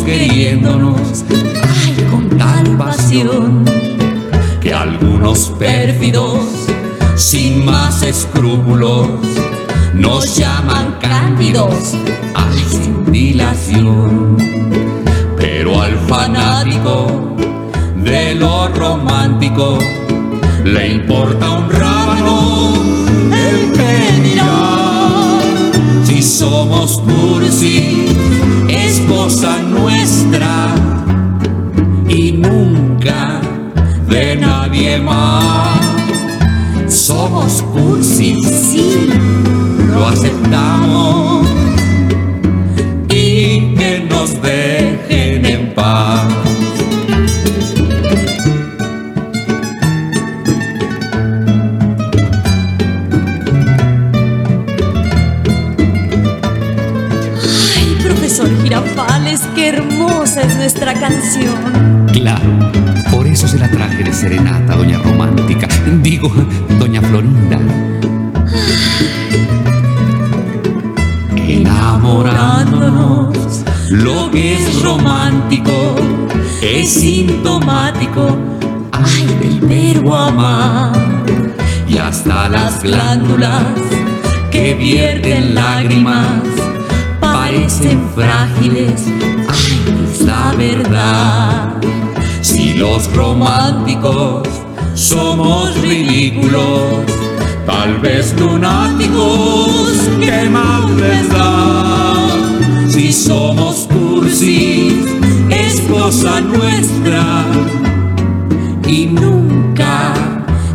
queriéndonos, 0.04 1.24
ay, 1.30 2.06
con 2.10 2.28
tal 2.36 2.76
pasión, 2.76 3.64
que 4.60 4.72
algunos 4.72 5.52
pérfidos, 5.58 6.40
sin 7.16 7.64
más 7.64 8.02
escrúpulos, 8.02 9.08
nos 9.94 10.36
llaman 10.36 10.96
cándidos, 11.00 11.94
ay, 12.34 12.64
sin 12.70 13.12
dilación. 13.12 14.36
Pero 15.36 15.80
al 15.80 15.96
fanático 16.08 17.34
de 18.04 18.34
lo 18.34 18.68
romántico, 18.68 19.78
le 20.64 20.88
importa 20.94 21.50
un 21.50 21.70
rábano 21.70 22.74
el 23.32 23.72
que 23.72 24.22
dirá 24.22 25.40
si 26.04 26.22
somos 26.22 27.00
cursi, 27.00 28.06
esposa 28.74 29.58
nuestra 29.62 30.74
y 32.08 32.32
nunca 32.32 33.40
de 34.08 34.36
nadie 34.36 34.98
más. 34.98 35.80
Somos 36.88 37.62
cursi, 37.62 38.36
sí, 38.42 39.08
lo 39.92 40.08
aceptamos 40.08 41.43
que 84.84 84.90
vierten 84.90 85.54
lágrimas 85.54 86.42
parecen 87.20 88.06
frágiles, 88.14 89.06
ay, 89.48 90.10
es 90.12 90.20
la 90.20 90.52
verdad. 90.56 91.74
Si 92.42 92.74
los 92.74 93.10
románticos 93.14 94.46
somos 94.94 95.80
ridículos, 95.80 97.02
tal 97.64 97.98
vez 97.98 98.34
lunáticos, 98.38 99.88
qué 100.20 100.48
mal 100.50 100.96
les. 100.98 101.24
Si 102.92 103.12
somos 103.12 103.88
cursis, 103.88 104.92
es 105.48 105.80
cosa 105.90 106.40
nuestra 106.42 107.44
y 108.86 109.06
nunca 109.06 110.12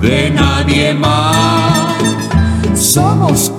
de 0.01 0.31
nadie 0.31 0.93
más. 0.95 1.89
Somos 2.73 3.51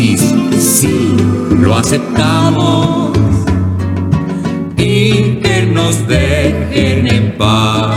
cursis, 0.00 0.34
sí, 0.58 1.14
lo 1.58 1.74
aceptamos 1.74 3.12
y 4.76 5.40
que 5.42 5.70
nos 5.72 6.06
dejen 6.06 7.06
en 7.06 7.36
paz. 7.36 7.89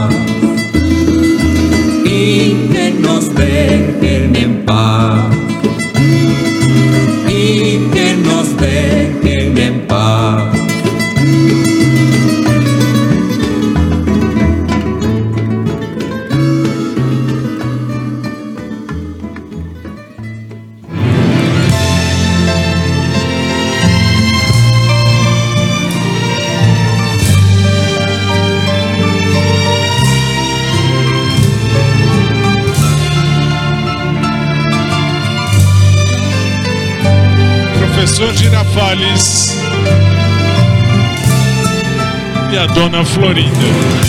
Florinda. 43.13 44.03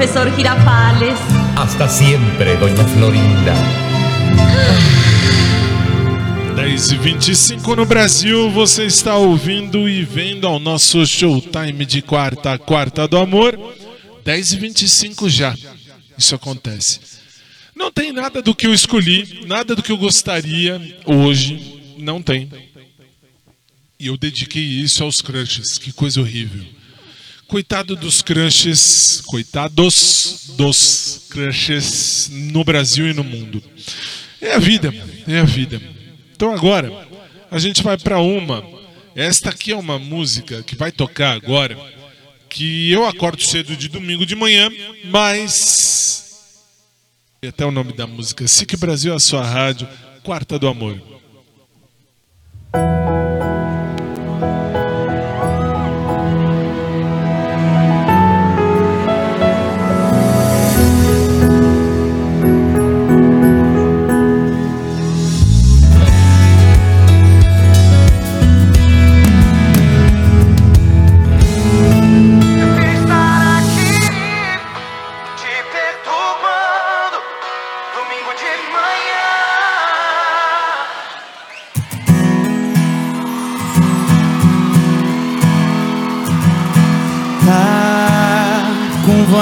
profesor 0.00 0.30
Girafales. 0.34 1.18
Hasta 1.56 1.88
siempre, 1.88 2.56
doña 2.56 2.84
Florinda. 2.84 3.79
25 7.00 7.76
no 7.76 7.86
Brasil, 7.86 8.50
você 8.50 8.84
está 8.84 9.16
ouvindo 9.16 9.88
e 9.88 10.04
vendo 10.04 10.46
ao 10.46 10.58
nosso 10.58 11.06
Showtime 11.06 11.86
de 11.86 12.02
quarta, 12.02 12.58
quarta 12.58 13.08
do 13.08 13.16
amor. 13.16 13.58
10 14.22 14.52
e 14.52 14.56
25 14.58 15.30
já. 15.30 15.56
Isso 16.18 16.34
acontece. 16.34 17.00
Não 17.74 17.90
tem 17.90 18.12
nada 18.12 18.42
do 18.42 18.54
que 18.54 18.66
eu 18.66 18.74
escolhi, 18.74 19.46
nada 19.46 19.74
do 19.74 19.82
que 19.82 19.90
eu 19.90 19.96
gostaria 19.96 20.78
hoje. 21.06 21.80
Não 21.96 22.20
tem. 22.20 22.50
E 23.98 24.08
eu 24.08 24.18
dediquei 24.18 24.62
isso 24.62 25.02
aos 25.02 25.22
crushes. 25.22 25.78
Que 25.78 25.92
coisa 25.92 26.20
horrível. 26.20 26.66
Coitado 27.46 27.96
dos 27.96 28.20
crushes, 28.20 29.22
coitados 29.24 30.50
dos 30.54 31.22
crushes 31.30 32.28
no 32.30 32.62
Brasil 32.62 33.08
e 33.08 33.14
no 33.14 33.24
mundo. 33.24 33.62
É 34.38 34.54
a 34.54 34.58
vida, 34.58 34.94
é 35.26 35.38
a 35.38 35.44
vida. 35.44 35.80
Então 36.40 36.54
agora 36.54 37.06
a 37.50 37.58
gente 37.58 37.82
vai 37.82 37.98
para 37.98 38.18
uma. 38.18 38.64
Esta 39.14 39.50
aqui 39.50 39.72
é 39.72 39.76
uma 39.76 39.98
música 39.98 40.62
que 40.62 40.74
vai 40.74 40.90
tocar 40.90 41.32
agora, 41.32 41.76
que 42.48 42.90
eu 42.90 43.04
acordo 43.04 43.42
cedo 43.42 43.76
de 43.76 43.90
domingo 43.90 44.24
de 44.24 44.34
manhã, 44.34 44.70
mas 45.04 46.40
e 47.42 47.48
até 47.48 47.66
o 47.66 47.70
nome 47.70 47.92
da 47.92 48.06
música, 48.06 48.48
SIC 48.48 48.74
Brasil, 48.78 49.12
a 49.14 49.20
sua 49.20 49.44
rádio, 49.44 49.86
Quarta 50.22 50.58
do 50.58 50.66
Amor. 50.66 50.98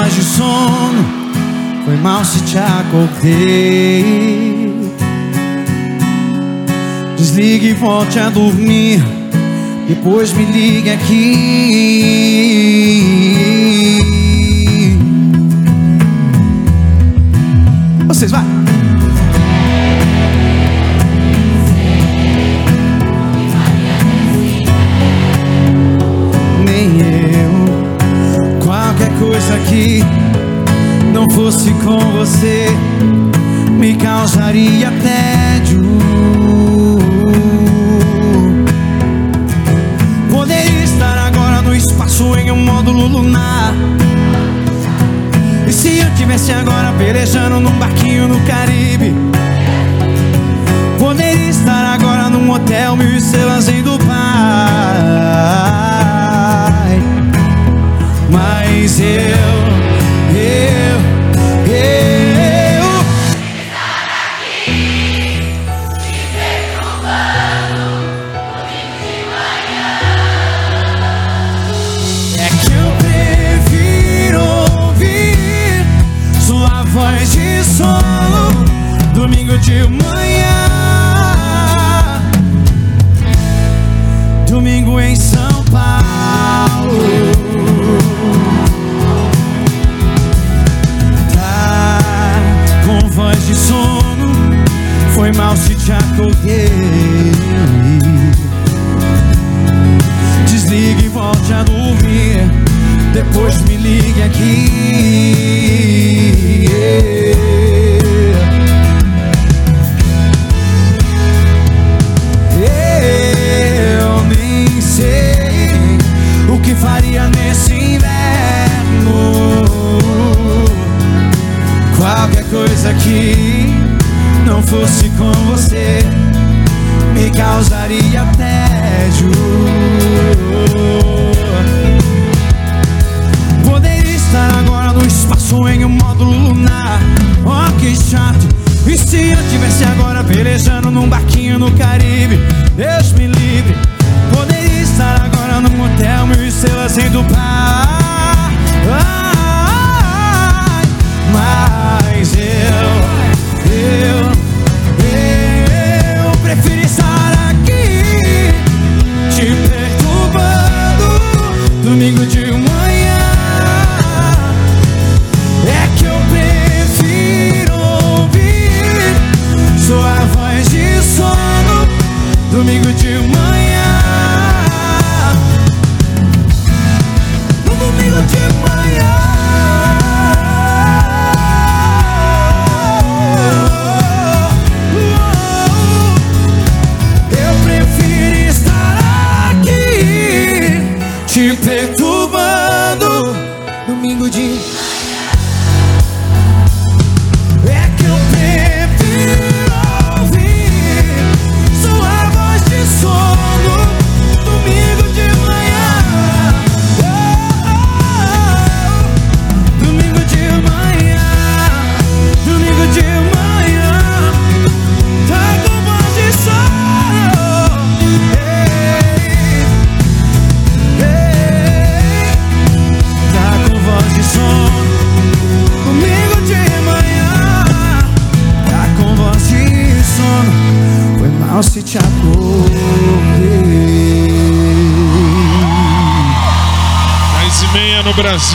Voz 0.09 0.15
de 0.15 0.23
sono, 0.23 1.05
foi 1.85 1.95
mal 1.97 2.25
se 2.25 2.39
te 2.41 2.57
acordei. 2.57 3.93
Desligue 7.15 7.67
e 7.69 7.73
volte 7.73 8.19
a 8.19 8.29
dormir, 8.29 9.03
depois 9.87 10.33
me 10.33 10.45
ligue 10.45 10.89
aqui. 10.89 11.59
Vocês 18.07 18.31
vai. 18.31 18.43
Fosse 31.59 31.73
com 31.83 31.99
você 32.11 32.67
me 33.71 33.93
causaria 33.95 34.89
tédio. 34.91 35.81
Poderia 40.31 40.83
estar 40.83 41.17
agora 41.17 41.61
no 41.61 41.75
espaço 41.75 42.33
em 42.37 42.49
um 42.49 42.63
módulo 42.63 43.07
lunar. 43.07 43.73
E 45.67 45.73
se 45.73 45.99
eu 45.99 46.15
tivesse 46.15 46.53
agora 46.53 46.93
pelejando 46.93 47.59
num 47.59 47.77
barquinho 47.77 47.88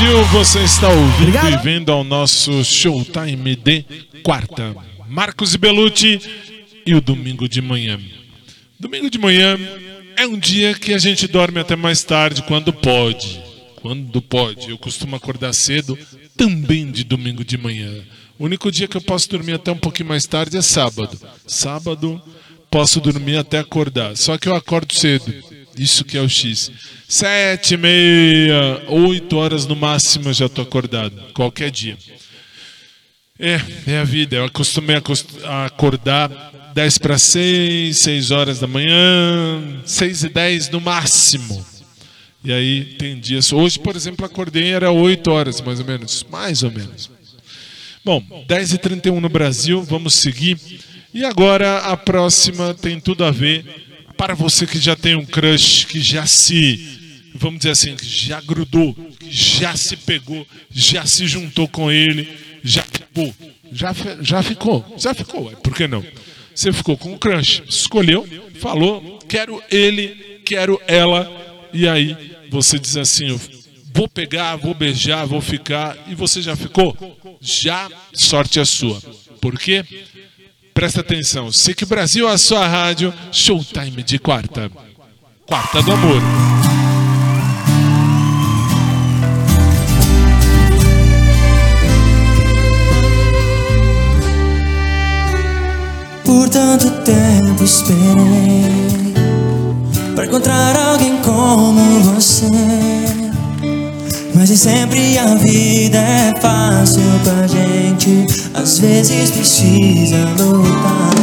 Brasil, 0.04 0.24
você 0.24 0.62
está 0.62 0.88
ouvindo 0.90 1.48
e 1.48 1.56
vendo 1.62 1.90
ao 1.90 2.04
nosso 2.04 2.62
Showtime 2.62 3.56
de 3.56 3.84
quarta. 4.22 4.76
Marcos 5.08 5.54
e 5.54 5.58
Belucci 5.58 6.20
e 6.84 6.94
o 6.94 7.00
domingo 7.00 7.48
de 7.48 7.62
manhã. 7.62 7.98
Domingo 8.78 9.08
de 9.08 9.18
manhã 9.18 9.58
é 10.14 10.26
um 10.26 10.38
dia 10.38 10.74
que 10.74 10.92
a 10.92 10.98
gente 10.98 11.26
dorme 11.26 11.58
até 11.58 11.74
mais 11.74 12.02
tarde 12.04 12.42
quando 12.42 12.70
pode. 12.70 13.42
Quando 13.76 14.20
pode. 14.20 14.68
Eu 14.68 14.76
costumo 14.76 15.16
acordar 15.16 15.54
cedo 15.54 15.98
também 16.36 16.90
de 16.90 17.02
domingo 17.02 17.42
de 17.42 17.56
manhã. 17.56 17.90
O 18.38 18.44
único 18.44 18.70
dia 18.70 18.86
que 18.86 18.98
eu 18.98 19.02
posso 19.02 19.30
dormir 19.30 19.54
até 19.54 19.72
um 19.72 19.78
pouquinho 19.78 20.10
mais 20.10 20.26
tarde 20.26 20.58
é 20.58 20.62
sábado. 20.62 21.18
Sábado 21.46 22.20
posso 22.70 23.00
dormir 23.00 23.38
até 23.38 23.58
acordar. 23.58 24.18
Só 24.18 24.36
que 24.36 24.48
eu 24.50 24.54
acordo 24.54 24.92
cedo. 24.94 25.32
Isso 25.76 26.04
que 26.04 26.16
é 26.16 26.20
o 26.20 26.28
X. 26.28 26.70
Sete, 27.08 27.76
meia, 27.76 28.82
oito 28.88 29.36
horas 29.36 29.66
no 29.66 29.76
máximo 29.76 30.28
eu 30.28 30.32
já 30.32 30.46
estou 30.46 30.62
acordado. 30.62 31.20
Qualquer 31.32 31.70
dia. 31.70 31.96
É, 33.38 33.60
é 33.86 33.98
a 33.98 34.04
vida. 34.04 34.36
Eu 34.36 34.44
acostumei 34.44 34.96
a 35.44 35.64
acordar 35.66 36.30
10 36.74 36.98
para 36.98 37.18
6, 37.18 37.98
6 37.98 38.30
horas 38.30 38.58
da 38.58 38.66
manhã, 38.66 39.80
6 39.84 40.24
e 40.24 40.28
10 40.28 40.70
no 40.70 40.80
máximo. 40.80 41.64
E 42.44 42.52
aí 42.52 42.84
tem 42.98 43.18
dias. 43.18 43.52
Hoje, 43.52 43.78
por 43.78 43.96
exemplo, 43.96 44.24
acordei 44.26 44.72
era 44.72 44.90
8 44.90 45.30
horas, 45.30 45.60
mais 45.60 45.80
ou 45.80 45.86
menos. 45.86 46.24
Mais 46.30 46.62
ou 46.62 46.70
menos. 46.70 47.10
Bom, 48.04 48.22
10 48.46 48.74
e 48.74 48.78
31 48.78 49.20
no 49.20 49.28
Brasil, 49.28 49.82
vamos 49.82 50.14
seguir. 50.14 50.58
E 51.12 51.24
agora 51.24 51.78
a 51.78 51.96
próxima 51.96 52.74
tem 52.74 53.00
tudo 53.00 53.24
a 53.24 53.30
ver 53.30 53.83
para 54.16 54.34
você 54.34 54.66
que 54.66 54.78
já 54.78 54.96
tem 54.96 55.14
um 55.14 55.24
crush, 55.24 55.84
que 55.84 56.00
já 56.00 56.26
se, 56.26 57.30
vamos 57.34 57.58
dizer 57.58 57.70
assim, 57.70 57.96
que 57.96 58.06
já 58.06 58.40
grudou, 58.40 58.94
que 59.18 59.30
já 59.30 59.76
se 59.76 59.96
pegou, 59.96 60.46
já 60.70 61.04
se 61.06 61.26
juntou 61.26 61.68
com 61.68 61.90
ele, 61.90 62.28
já 62.62 62.82
ficou, 62.82 63.34
já, 63.72 63.94
já 64.20 64.42
ficou, 64.42 64.94
já 64.96 65.14
ficou, 65.14 65.50
por 65.56 65.74
que 65.74 65.86
não? 65.86 66.04
Você 66.54 66.72
ficou 66.72 66.96
com 66.96 67.12
o 67.12 67.18
crush, 67.18 67.62
escolheu, 67.68 68.26
falou, 68.60 69.18
quero 69.28 69.62
ele, 69.70 70.40
quero 70.44 70.80
ela, 70.86 71.30
e 71.72 71.88
aí 71.88 72.16
você 72.50 72.78
diz 72.78 72.96
assim, 72.96 73.38
vou 73.92 74.08
pegar, 74.08 74.56
vou 74.56 74.74
beijar, 74.74 75.26
vou 75.26 75.40
ficar, 75.40 75.96
e 76.08 76.14
você 76.14 76.40
já 76.40 76.54
ficou? 76.54 76.96
Já, 77.40 77.90
sorte 78.12 78.60
é 78.60 78.64
sua. 78.64 79.00
Por 79.40 79.58
quê? 79.58 79.84
Presta 80.74 81.02
atenção, 81.02 81.52
SIC 81.52 81.86
Brasil, 81.86 82.26
a 82.26 82.36
sua 82.36 82.66
rádio, 82.66 83.14
Showtime 83.30 84.02
de 84.02 84.18
quarta. 84.18 84.68
Quarta 85.46 85.80
do 85.80 85.92
amor. 85.92 86.20
Por 96.24 96.48
tanto 96.48 96.90
tempo 97.02 97.62
esperei 97.62 99.14
Pra 100.14 100.26
encontrar 100.26 100.76
alguém 100.76 101.20
como 101.22 102.00
você 102.00 102.93
Mas 104.46 104.60
sempre 104.60 105.16
a 105.16 105.36
vida 105.36 105.96
é 105.96 106.38
fácil 106.38 107.00
pra 107.24 107.46
gente. 107.46 108.26
Às 108.52 108.78
vezes 108.78 109.30
precisa 109.30 110.18
lutar. 110.36 111.14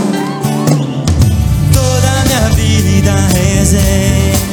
Toda 1.72 2.26
minha 2.26 2.50
vida 2.56 3.14
rezei 3.28 4.51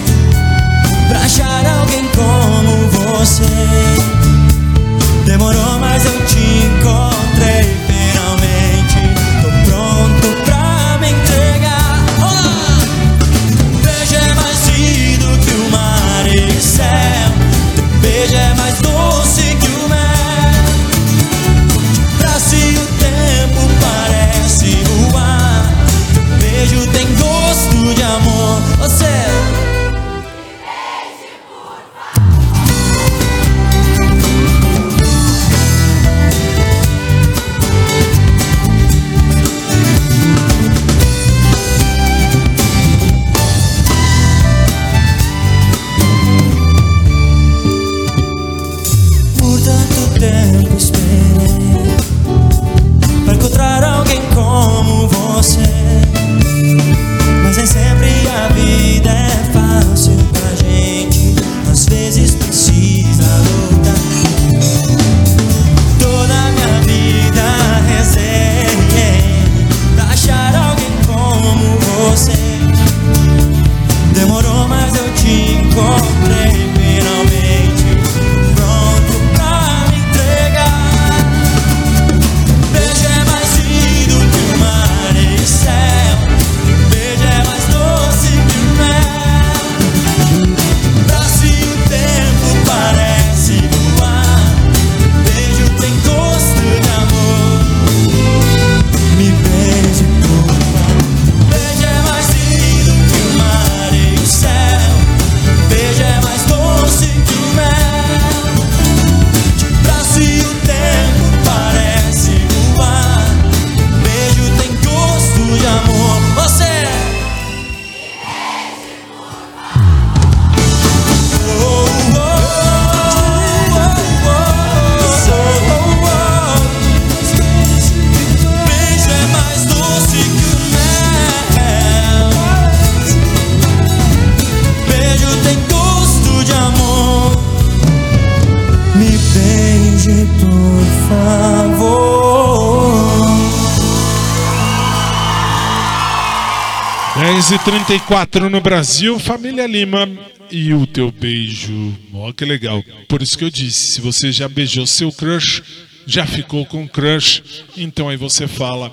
10 147.89 148.03
e 148.03 148.05
34 148.05 148.51
no 148.51 148.61
Brasil, 148.61 149.19
família 149.19 149.67
Lima 149.67 150.07
e 150.51 150.75
o 150.75 150.87
teu 150.87 151.11
beijo. 151.11 151.97
Ó, 152.13 152.31
que 152.35 152.45
legal. 152.45 152.85
Por 153.09 153.23
isso 153.23 153.39
que 153.39 153.45
eu 153.45 153.51
disse: 153.51 153.93
se 153.93 154.01
você 154.03 154.31
já 154.31 154.47
beijou 154.47 154.87
seu 154.87 155.11
crush, 155.11 155.63
já 156.07 156.27
ficou 156.27 156.67
com 156.67 156.87
crush, 156.87 157.43
então 157.79 158.11
aí 158.11 158.17
você 158.19 158.47
fala 158.47 158.93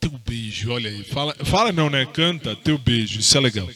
teu 0.00 0.10
beijo. 0.26 0.72
Olha 0.72 0.90
aí, 0.90 1.04
fala, 1.04 1.36
fala 1.44 1.70
não, 1.70 1.88
né? 1.88 2.04
Canta 2.12 2.56
teu 2.56 2.76
beijo. 2.76 3.20
Isso 3.20 3.38
é 3.38 3.40
legal. 3.40 3.68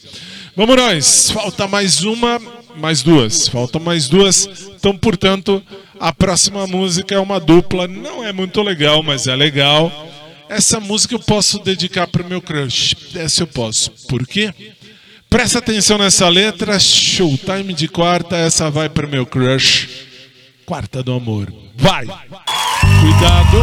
Vamos 0.57 0.75
nós. 0.75 1.31
Falta 1.31 1.69
mais 1.69 2.03
uma, 2.03 2.41
mais 2.77 3.03
duas. 3.03 3.47
Faltam 3.47 3.81
mais 3.81 4.09
duas. 4.09 4.69
Então, 4.75 4.99
portanto, 4.99 5.63
a 6.01 6.13
próxima 6.13 6.67
música 6.67 7.15
é 7.15 7.21
uma 7.21 7.39
dupla. 7.39 7.87
Não 7.87 8.25
é 8.25 8.33
muito 8.33 8.61
legal, 8.63 9.01
mas 9.01 9.29
é 9.29 9.37
legal. 9.37 9.93
Essa 10.49 10.81
música 10.81 11.15
eu 11.15 11.19
posso 11.19 11.59
dedicar 11.59 12.07
pro 12.07 12.25
meu 12.25 12.41
crush. 12.41 12.97
Essa 13.15 13.43
eu 13.43 13.47
posso. 13.47 13.91
Por 14.09 14.27
quê? 14.27 14.53
Presta 15.29 15.59
atenção 15.59 15.99
nessa 15.99 16.29
letra, 16.29 16.79
showtime 16.79 17.75
de 17.75 17.87
quarta, 17.87 18.35
essa 18.35 18.71
vai 18.71 18.89
pro 18.89 19.09
meu 19.09 19.27
crush. 19.27 19.89
Quarta 20.65 21.03
do 21.03 21.13
amor. 21.13 21.53
Vai! 21.77 22.07
Cuidado 23.01 23.59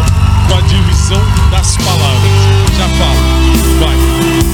com 0.48 0.54
a 0.54 0.62
divisão 0.62 1.22
das 1.50 1.76
palavras. 1.78 2.32
Já 2.78 2.90
falo. 2.90 3.20
Vai. 3.80 4.45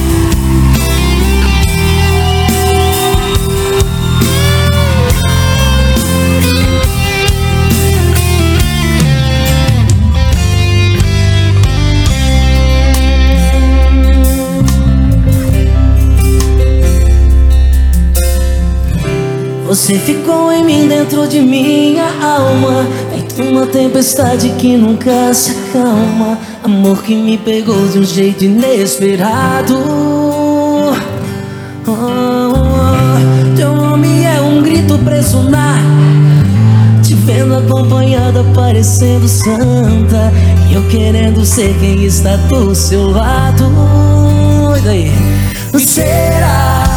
Você 19.72 19.98
ficou 19.98 20.52
em 20.52 20.62
mim 20.62 20.86
dentro 20.86 21.26
de 21.26 21.40
minha 21.40 22.04
alma. 22.22 22.86
Feito 23.10 23.42
uma 23.42 23.66
tempestade 23.66 24.50
que 24.58 24.76
nunca 24.76 25.32
se 25.32 25.52
acalma. 25.52 26.38
Amor 26.62 27.02
que 27.02 27.14
me 27.14 27.38
pegou 27.38 27.88
de 27.88 28.00
um 28.00 28.04
jeito 28.04 28.44
inesperado. 28.44 29.74
Oh, 31.86 31.90
oh, 31.90 33.56
Teu 33.56 33.74
nome 33.74 34.22
é 34.24 34.42
um 34.42 34.60
grito 34.60 34.98
preso 34.98 35.38
no 35.38 35.56
ar 35.56 35.80
Te 37.02 37.14
vendo 37.14 37.54
acompanhada 37.54 38.44
parecendo 38.54 39.26
santa. 39.26 40.30
E 40.68 40.74
eu 40.74 40.86
querendo 40.90 41.46
ser 41.46 41.74
quem 41.80 42.04
está 42.04 42.36
do 42.36 42.74
seu 42.74 43.10
lado. 43.10 43.72
E 44.76 44.80
daí? 44.82 45.12
Será 45.78 46.91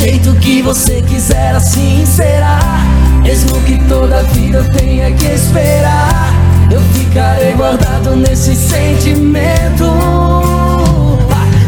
jeito 0.00 0.34
que 0.36 0.62
você 0.62 1.02
quiser 1.02 1.54
assim 1.54 2.04
será. 2.06 2.58
Mesmo 3.22 3.60
que 3.62 3.78
toda 3.86 4.22
vida 4.22 4.58
eu 4.58 4.70
tenha 4.70 5.12
que 5.12 5.26
esperar 5.26 6.32
Eu 6.70 6.80
ficarei 6.94 7.52
guardado 7.52 8.16
nesse 8.16 8.56
sentimento. 8.56 9.84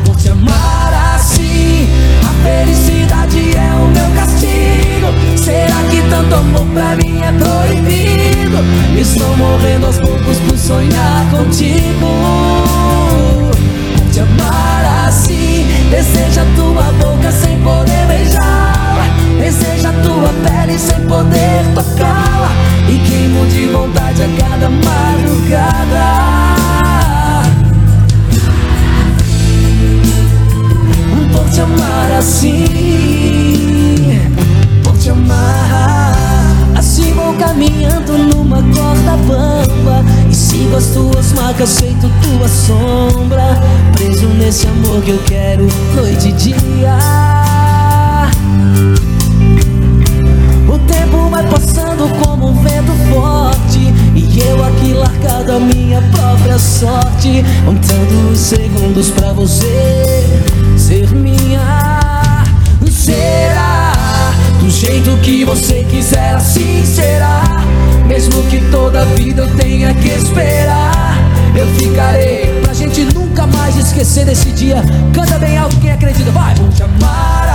Por 0.05 0.17
te 0.17 0.31
amar 0.31 1.15
assim. 1.15 1.87
A 2.25 2.33
felicidade 2.43 3.55
é 3.55 3.75
o 3.75 3.89
meu 3.89 4.11
castigo. 4.17 5.13
Será 5.37 5.77
que 5.91 6.01
tanto 6.09 6.35
amor 6.35 6.67
pra 6.73 6.97
mim 6.97 7.21
é 7.21 7.33
proibido? 7.33 8.59
Estou 8.99 9.37
morrendo 9.37 9.87
aos 9.87 9.99
poucos 9.99 10.39
por 10.39 10.57
sonhar 10.57 11.31
contigo. 11.31 12.07
Por 13.95 14.11
te 14.11 14.21
amar 14.21 14.62
Deseja 15.93 16.43
tua 16.57 16.85
boca 16.85 17.31
sem 17.31 17.61
poder 17.61 18.07
beijá-la 18.07 19.05
Deseja 19.39 19.93
tua 20.03 20.33
pele 20.43 20.79
sem 20.79 20.99
poder 21.07 21.67
tocá-la 21.75 22.51
E 22.89 22.99
queimo 23.07 23.45
de 23.45 23.67
vontade 23.67 24.23
a 24.23 24.29
cada 24.41 24.71
madrugada. 24.71 26.33
Por 31.31 31.51
te 31.51 31.61
amar 31.61 32.13
assim. 32.19 32.65
Por 34.83 34.97
te 34.97 35.11
amar 35.11 36.17
Assim. 36.75 37.13
Vou 37.13 37.35
caminhando 37.35 38.17
numa 38.17 38.63
corda 38.93 39.17
bamba. 39.17 40.05
E 40.31 40.35
sigo 40.35 40.77
as 40.77 40.87
tuas 40.89 41.33
marcas 41.33 41.81
feito 41.81 42.11
tua 42.23 42.49
sombra. 42.49 43.59
Preso 43.93 44.27
nesse 44.29 44.67
amor 44.67 45.03
que 45.03 45.11
eu 45.11 45.19
quero 45.25 45.67
noite 45.95 46.29
e 46.29 46.33
dia. 46.33 46.97
O 50.69 50.79
tempo 50.87 51.29
vai 51.31 51.47
passando 51.49 52.09
como 52.23 52.49
um 52.49 52.63
vento 52.63 52.93
forte. 53.11 53.93
E 54.15 54.41
eu 54.41 54.63
aqui 54.65 54.93
largado 54.93 55.53
a 55.53 55.59
minha 55.61 56.03
própria 56.13 56.59
sorte. 56.59 57.45
Contando 57.65 58.33
os 58.33 58.39
segundos 58.39 59.11
pra 59.11 59.33
você 59.33 60.25
ser 60.77 61.09
minha. 61.15 61.91
Será 62.91 63.93
do 64.61 64.71
jeito 64.71 65.17
que 65.23 65.45
você 65.45 65.85
quiser 65.91 66.35
assim 66.35 66.85
será 66.85 67.62
Mesmo 68.13 68.43
que 68.51 68.61
toda 68.71 69.07
vida 69.07 69.41
eu 69.41 69.57
tenha 69.57 69.95
que 69.95 70.09
esperar 70.09 71.17
Eu 71.57 71.67
ficarei 71.77 72.61
pra 72.63 72.75
gente 72.75 73.07
nunca 73.07 73.47
mais 73.47 73.75
esquecer 73.75 74.27
desse 74.27 74.51
dia 74.51 74.83
Canta 75.15 75.39
bem 75.39 75.57
alto 75.57 75.75
quem 75.81 75.93
acredita, 75.93 76.31
vai! 76.31 76.55
Vou 76.57 76.69
te 76.69 76.83
amar 76.83 77.52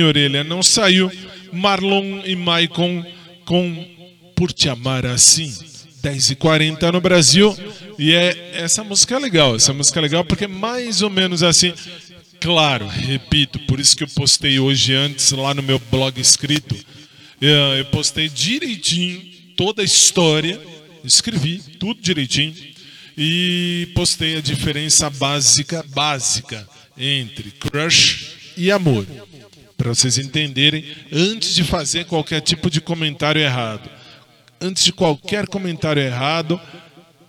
minha 0.00 0.06
orelha 0.06 0.42
não 0.42 0.62
saiu. 0.62 1.10
Marlon 1.52 2.22
e 2.24 2.34
Maicon 2.34 3.04
com 3.44 3.86
Por 4.34 4.52
Te 4.52 4.68
Amar 4.68 5.04
Assim. 5.04 5.52
10h40 6.02 6.92
no 6.92 7.00
Brasil. 7.00 7.54
E 7.98 8.12
é, 8.14 8.52
essa 8.54 8.82
música 8.82 9.16
é 9.16 9.18
legal. 9.18 9.54
Essa 9.56 9.72
música 9.74 10.00
é 10.00 10.02
legal 10.02 10.24
porque 10.24 10.44
é 10.44 10.48
mais 10.48 11.02
ou 11.02 11.10
menos 11.10 11.42
assim. 11.42 11.74
Claro, 12.40 12.86
repito, 12.86 13.58
por 13.60 13.78
isso 13.78 13.94
que 13.94 14.02
eu 14.04 14.08
postei 14.08 14.58
hoje 14.58 14.94
antes 14.94 15.30
lá 15.32 15.52
no 15.52 15.62
meu 15.62 15.78
blog 15.90 16.18
escrito. 16.18 16.74
eh, 17.40 17.80
Eu 17.80 17.84
postei 17.86 18.30
direitinho 18.30 19.20
toda 19.56 19.82
a 19.82 19.84
história. 19.84 20.58
Escrevi 21.04 21.58
tudo 21.78 22.00
direitinho 22.00 22.54
e 23.16 23.88
postei 23.94 24.36
a 24.38 24.40
diferença 24.40 25.10
básica, 25.10 25.84
básica 25.94 26.66
entre 26.96 27.50
crush 27.50 28.52
e 28.56 28.70
amor. 28.70 29.06
Para 29.80 29.94
vocês 29.94 30.18
entenderem, 30.18 30.84
antes 31.10 31.54
de 31.54 31.64
fazer 31.64 32.04
qualquer 32.04 32.42
tipo 32.42 32.68
de 32.68 32.82
comentário 32.82 33.40
errado. 33.40 33.88
Antes 34.60 34.84
de 34.84 34.92
qualquer 34.92 35.46
comentário 35.46 36.02
errado, 36.02 36.60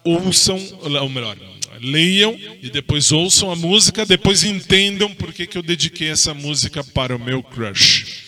ouçam, 0.03 0.61
ou 0.81 1.07
melhor, 1.07 1.37
leiam 1.79 2.37
e 2.61 2.69
depois 2.69 3.09
ouçam 3.13 3.49
a 3.49 3.55
música, 3.55 4.05
depois 4.05 4.43
entendam 4.43 5.13
por 5.13 5.31
que, 5.31 5.47
que 5.47 5.57
eu 5.57 5.63
dediquei 5.63 6.09
essa 6.09 6.33
música 6.33 6.83
para 6.83 7.15
o 7.15 7.19
meu 7.19 7.41
crush. 7.41 8.25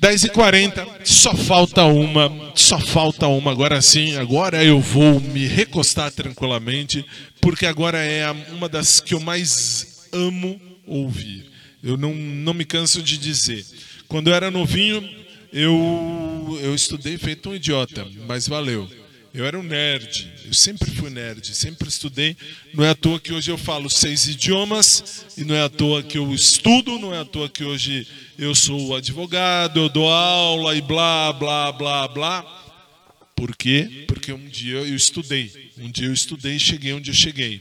10h40, 0.00 1.04
só 1.04 1.36
falta 1.36 1.84
uma, 1.84 2.50
só 2.54 2.80
falta 2.80 3.26
uma. 3.26 3.50
Agora 3.50 3.82
sim, 3.82 4.16
agora 4.16 4.64
eu 4.64 4.80
vou 4.80 5.20
me 5.20 5.46
recostar 5.46 6.10
tranquilamente, 6.10 7.04
porque 7.42 7.66
agora 7.66 7.98
é 7.98 8.30
uma 8.52 8.70
das 8.70 9.00
que 9.00 9.12
eu 9.12 9.20
mais 9.20 10.08
amo 10.14 10.58
ouvir. 10.86 11.52
Eu 11.84 11.98
não, 11.98 12.14
não 12.14 12.54
me 12.54 12.64
canso 12.64 13.02
de 13.02 13.18
dizer. 13.18 13.64
Quando 14.08 14.28
eu 14.28 14.34
era 14.34 14.50
novinho, 14.50 15.06
eu, 15.52 16.58
eu 16.62 16.74
estudei 16.74 17.18
feito 17.18 17.50
um 17.50 17.54
idiota, 17.54 18.06
mas 18.26 18.48
valeu. 18.48 18.90
Eu 19.34 19.44
era 19.44 19.58
um 19.58 19.62
nerd, 19.62 20.32
eu 20.46 20.54
sempre 20.54 20.90
fui 20.92 21.10
nerd, 21.10 21.54
sempre 21.54 21.88
estudei. 21.88 22.36
Não 22.72 22.84
é 22.84 22.90
à 22.90 22.94
toa 22.94 23.20
que 23.20 23.32
hoje 23.32 23.50
eu 23.50 23.58
falo 23.58 23.90
seis 23.90 24.26
idiomas, 24.28 25.26
e 25.36 25.44
não 25.44 25.54
é 25.54 25.62
à 25.62 25.68
toa 25.68 26.02
que 26.02 26.16
eu 26.16 26.32
estudo, 26.32 26.98
não 26.98 27.12
é 27.12 27.18
à 27.18 27.24
toa 27.24 27.48
que 27.48 27.64
hoje 27.64 28.06
eu 28.38 28.54
sou 28.54 28.96
advogado, 28.96 29.80
eu 29.80 29.88
dou 29.88 30.08
aula 30.08 30.74
e 30.76 30.80
blá, 30.80 31.32
blá, 31.32 31.70
blá, 31.72 32.08
blá. 32.08 32.64
Por 33.34 33.54
quê? 33.56 34.04
Porque 34.06 34.32
um 34.32 34.46
dia 34.48 34.76
eu 34.76 34.94
estudei. 34.94 35.72
Um 35.76 35.90
dia 35.90 36.06
eu 36.06 36.14
estudei 36.14 36.54
e 36.54 36.60
cheguei 36.60 36.92
onde 36.92 37.10
eu 37.10 37.14
cheguei. 37.14 37.60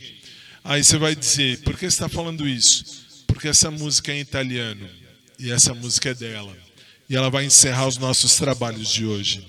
Aí 0.64 0.84
você 0.84 0.98
vai 0.98 1.16
dizer, 1.16 1.60
por 1.62 1.74
que 1.74 1.82
você 1.82 1.88
está 1.88 2.08
falando 2.08 2.48
isso? 2.48 3.04
Porque 3.34 3.48
essa 3.48 3.72
música 3.72 4.12
é 4.12 4.18
em 4.18 4.20
italiano. 4.20 4.88
E 5.40 5.52
essa 5.52 5.74
música 5.74 6.10
é 6.10 6.14
dela. 6.14 6.56
E 7.10 7.16
ela 7.16 7.30
vai 7.30 7.46
encerrar 7.46 7.88
os 7.88 7.98
nossos 7.98 8.36
trabalhos 8.36 8.90
de 8.90 9.06
hoje. 9.06 9.46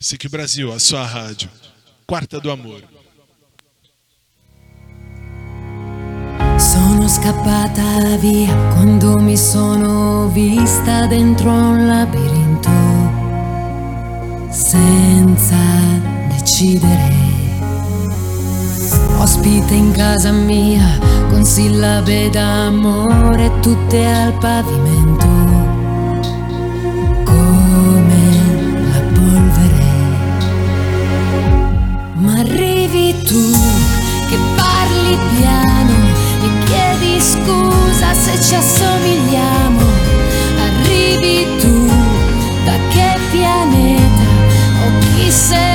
SIC 0.00 0.28
Brasil, 0.28 0.72
a 0.72 0.80
sua 0.80 1.06
rádio. 1.06 1.48
Quarta 2.06 2.40
do 2.40 2.50
Amor. 2.50 2.82
Sono 6.58 7.08
scappata 7.08 8.16
via 8.20 8.52
quando 8.74 9.18
mi 9.18 9.38
sono 9.38 10.28
vista 10.28 11.06
dentro 11.06 11.50
un 11.50 11.86
labirinto 11.86 12.70
senza 14.50 15.56
decidere. 16.28 17.23
Ospite 19.24 19.72
in 19.72 19.90
casa 19.92 20.32
mia 20.32 20.98
con 21.30 21.46
sillabe 21.46 22.28
d'amore 22.28 23.50
tutte 23.60 24.04
al 24.04 24.34
pavimento 24.34 25.26
come 27.24 28.22
la 28.90 29.00
polvere. 29.14 29.92
Ma 32.16 32.38
arrivi 32.40 33.14
tu 33.22 33.50
che 34.28 34.36
parli 34.56 35.18
piano 35.38 35.96
e 36.42 36.48
chiedi 36.66 37.18
scusa 37.18 38.12
se 38.12 38.38
ci 38.42 38.54
assomigliamo. 38.54 39.80
Arrivi 40.66 41.46
tu 41.58 41.86
da 42.66 42.76
che 42.90 43.18
pianeta? 43.30 44.22
Occhi 44.86 45.30
sereni, 45.30 45.73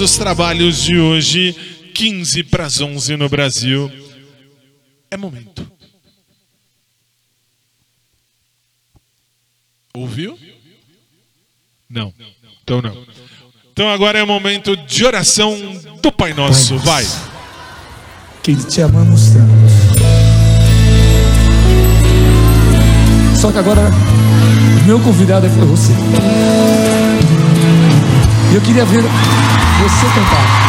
nossos 0.00 0.16
trabalhos 0.16 0.84
de 0.84 0.96
hoje, 0.96 1.52
15 1.92 2.44
para 2.44 2.66
as 2.66 2.80
11 2.80 3.16
no 3.16 3.28
Brasil. 3.28 3.90
É 5.10 5.16
momento. 5.16 5.68
Ouviu? 9.92 10.38
Não. 11.90 12.14
Então 12.62 12.80
não. 12.80 13.04
Então 13.72 13.88
agora 13.88 14.20
é 14.20 14.22
o 14.22 14.26
momento 14.26 14.76
de 14.76 15.04
oração 15.04 15.56
do 16.00 16.12
Pai 16.12 16.32
Nosso. 16.32 16.78
Vai. 16.78 17.04
Que 18.40 18.54
te 18.54 18.80
amamos 18.80 19.30
tanto. 19.30 19.52
Só 23.36 23.50
que 23.50 23.58
agora 23.58 23.90
meu 24.86 25.00
convidado 25.00 25.46
é 25.46 25.48
você. 25.48 25.92
e 28.52 28.54
Eu 28.54 28.60
queria 28.60 28.84
ver 28.84 29.02
você 29.78 30.06
cantar. 30.06 30.68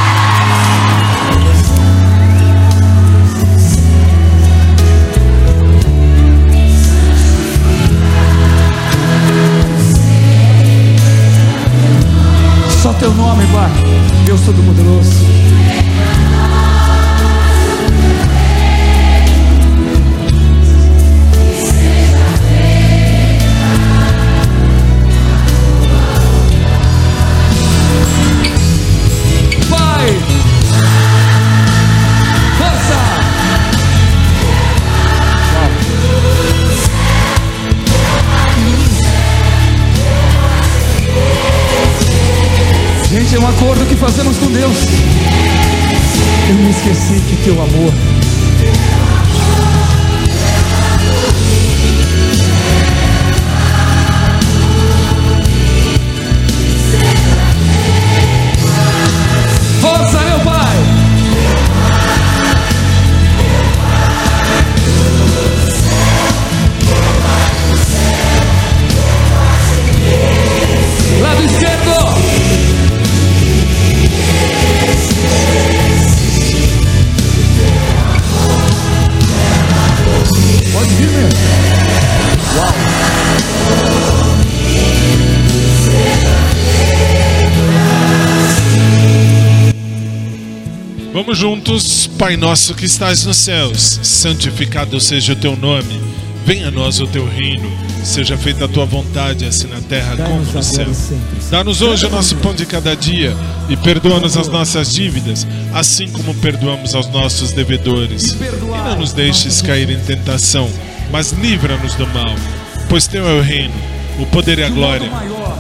Só 12.82 12.94
teu 12.94 13.14
nome, 13.14 13.46
Pai. 13.48 13.70
Deus 14.26 14.42
Todo-Poderoso. 14.42 15.29
Juntos, 91.70 92.08
Pai 92.18 92.36
nosso 92.36 92.74
que 92.74 92.86
estás 92.86 93.26
nos 93.26 93.38
céus, 93.38 94.00
santificado 94.02 95.00
seja 95.00 95.34
o 95.34 95.36
teu 95.36 95.56
nome. 95.56 96.02
Venha 96.46 96.70
a 96.70 96.72
nós 96.72 97.00
o 97.00 97.06
teu 97.06 97.28
reino. 97.28 97.72
Seja 98.04 98.38
feita 98.38 98.66
a 98.66 98.68
tua 98.68 98.86
vontade, 98.86 99.46
assim 99.46 99.68
na 99.68 99.80
terra 99.82 100.16
como 100.18 100.42
no 100.42 100.64
céu. 100.64 100.88
Dá-nos 101.52 101.82
hoje 101.82 102.06
o 102.08 102.10
nosso 102.10 102.36
pão 102.38 102.56
de 102.56 102.66
cada 102.66 102.96
dia 102.96 103.36
e 103.70 103.78
perdoa-nos 103.78 104.36
as 104.36 104.48
nossas 104.48 104.92
dívidas, 104.92 105.46
assim 105.74 106.08
como 106.10 106.34
perdoamos 106.36 106.96
aos 106.96 107.08
nossos 107.10 107.52
devedores. 107.52 108.32
E 108.32 108.90
não 108.90 108.98
nos 108.98 109.14
deixes 109.14 109.62
cair 109.62 109.90
em 109.90 110.00
tentação, 110.00 110.70
mas 111.12 111.32
livra-nos 111.34 111.94
do 111.96 112.08
mal. 112.08 112.34
Pois 112.88 113.06
teu 113.06 113.28
é 113.28 113.34
o 113.34 113.42
reino, 113.42 113.76
o 114.18 114.26
poder 114.26 114.58
e 114.60 114.64
a 114.64 114.70
glória, 114.70 115.10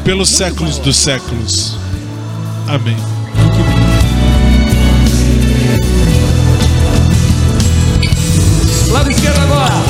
pelos 0.03 0.29
séculos 0.29 0.79
dos 0.79 0.97
séculos. 0.97 1.77
Amém. 2.67 3.18
Lado 8.91 9.09
esquerdo 9.11 9.39
agora. 9.41 9.88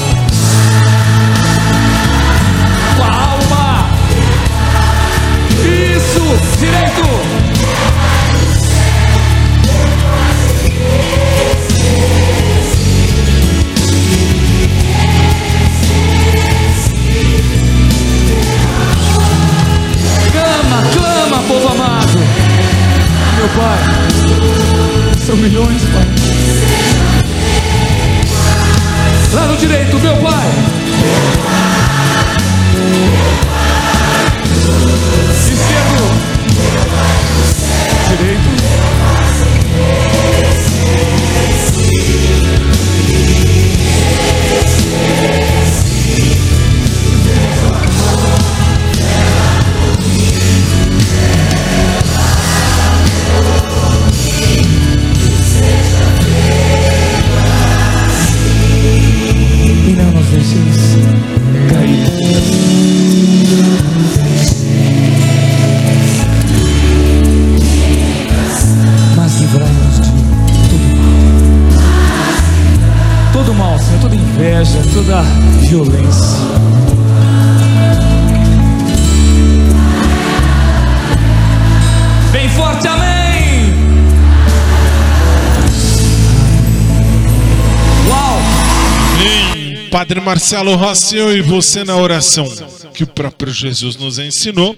Padre 89.99 90.21
Marcelo 90.21 90.75
Rossi, 90.77 91.17
eu 91.17 91.35
e 91.35 91.41
você 91.41 91.83
na 91.83 91.97
oração 91.97 92.47
que 92.93 93.03
o 93.03 93.07
próprio 93.07 93.51
Jesus 93.51 93.97
nos 93.97 94.17
ensinou. 94.17 94.73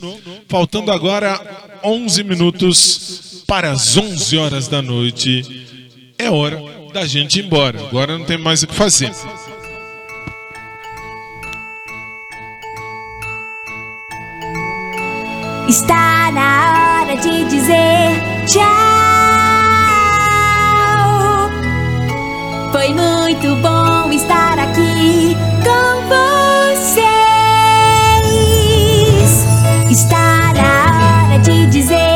Faltando 0.50 0.92
agora 0.92 1.40
11 1.84 2.24
minutos 2.24 3.44
para 3.46 3.70
as 3.70 3.96
11 3.96 4.36
horas 4.40 4.68
da 4.68 4.82
noite. 4.82 5.68
É 6.18 6.32
hora 6.32 6.60
da 6.92 7.06
gente 7.06 7.38
ir 7.38 7.46
embora. 7.46 7.80
Agora 7.80 8.18
não 8.18 8.26
tem 8.26 8.40
mais 8.40 8.64
o 8.64 8.68
que 8.68 8.74
fazer. 8.74 9.12
Está 15.70 16.32
na 16.32 17.04
hora 17.04 17.16
de 17.16 17.46
dizer 17.46 18.48
tchau. 18.48 18.62
Foi 22.72 22.88
muito 22.88 23.56
bom 23.58 24.12
estar 24.12 24.41
com 25.64 26.02
vocês. 26.08 27.02
Está 29.90 30.54
na 30.54 31.28
hora 31.28 31.40
de 31.40 31.66
dizer 31.68 32.11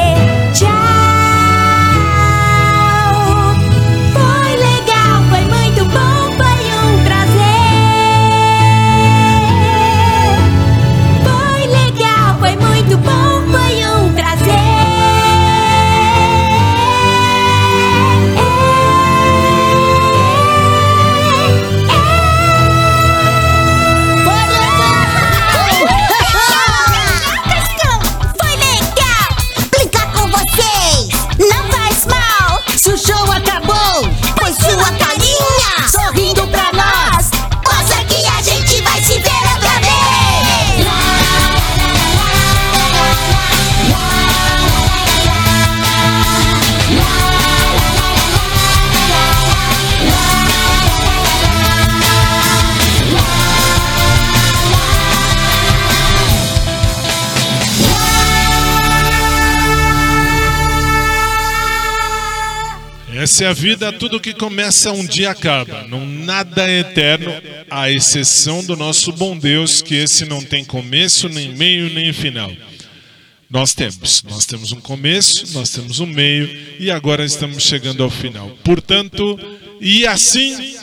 Essa 63.26 63.46
é 63.46 63.48
a 63.48 63.54
vida, 63.54 63.92
tudo 63.92 64.20
que 64.20 64.36
começa 64.36 64.92
um 64.92 65.04
dia 65.04 65.32
acaba. 65.32 65.88
Não 65.88 66.06
nada 66.06 66.70
é 66.70 66.82
eterno, 66.82 67.34
à 67.72 67.90
exceção 67.90 68.64
do 68.64 68.76
nosso 68.76 69.12
bom 69.12 69.36
Deus, 69.36 69.82
que 69.82 69.96
esse 69.96 70.26
não 70.26 70.44
tem 70.44 70.64
começo, 70.64 71.28
nem 71.28 71.52
meio, 71.52 71.92
nem 71.92 72.14
final. 72.14 72.52
Nós 73.50 73.74
temos, 73.74 74.22
nós 74.22 74.46
temos 74.46 74.72
um 74.72 74.80
começo, 74.80 75.44
nós 75.54 75.72
temos 75.72 76.00
um 76.00 76.06
meio 76.06 76.48
e 76.80 76.92
agora 76.92 77.26
estamos 77.26 77.64
chegando 77.64 78.04
ao 78.04 78.12
final. 78.12 78.48
Portanto, 78.64 79.40
e 79.82 80.06
assim 80.06 80.76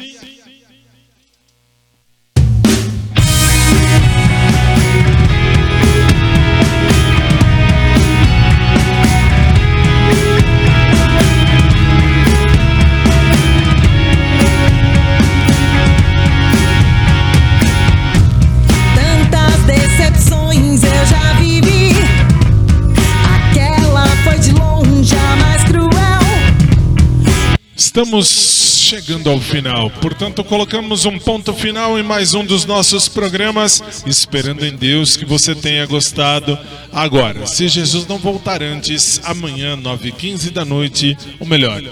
Estamos 27.93 28.27
chegando 28.27 29.29
ao 29.29 29.39
final, 29.39 29.91
portanto, 29.91 30.43
colocamos 30.43 31.05
um 31.05 31.19
ponto 31.19 31.53
final 31.53 31.99
em 31.99 32.03
mais 32.03 32.33
um 32.33 32.43
dos 32.43 32.65
nossos 32.65 33.07
programas, 33.07 33.83
esperando 34.07 34.65
em 34.65 34.75
Deus 34.75 35.15
que 35.15 35.27
você 35.27 35.55
tenha 35.55 35.85
gostado. 35.85 36.59
Agora, 36.91 37.47
se 37.47 37.69
Jesus 37.69 38.07
não 38.07 38.17
voltar 38.17 38.63
antes, 38.63 39.21
amanhã, 39.25 39.77
9h15 39.77 40.51
da 40.51 40.65
noite, 40.65 41.19
ou 41.39 41.47
melhor, 41.47 41.83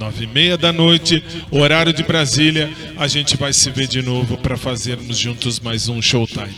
9h30 0.00 0.56
da 0.56 0.72
noite, 0.72 1.22
horário 1.50 1.92
de 1.92 2.02
Brasília, 2.02 2.72
a 2.96 3.06
gente 3.06 3.36
vai 3.36 3.52
se 3.52 3.70
ver 3.70 3.86
de 3.86 4.00
novo 4.00 4.38
para 4.38 4.56
fazermos 4.56 5.18
juntos 5.18 5.60
mais 5.60 5.86
um 5.86 6.00
Showtime. 6.00 6.56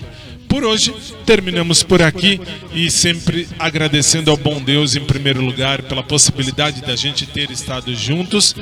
Por 0.55 0.65
hoje, 0.65 0.95
terminamos 1.27 1.83
por 1.83 2.01
aqui 2.01 2.41
e 2.73 2.89
sempre 2.89 3.49
agradecendo 3.59 4.31
ao 4.31 4.37
bom 4.37 4.63
Deus, 4.63 4.95
em 4.95 5.05
primeiro 5.05 5.41
lugar, 5.41 5.83
pela 5.83 6.01
possibilidade 6.01 6.81
da 6.81 6.95
gente 6.95 7.27
ter 7.27 7.51
estado 7.51 7.93
juntos. 7.93 8.55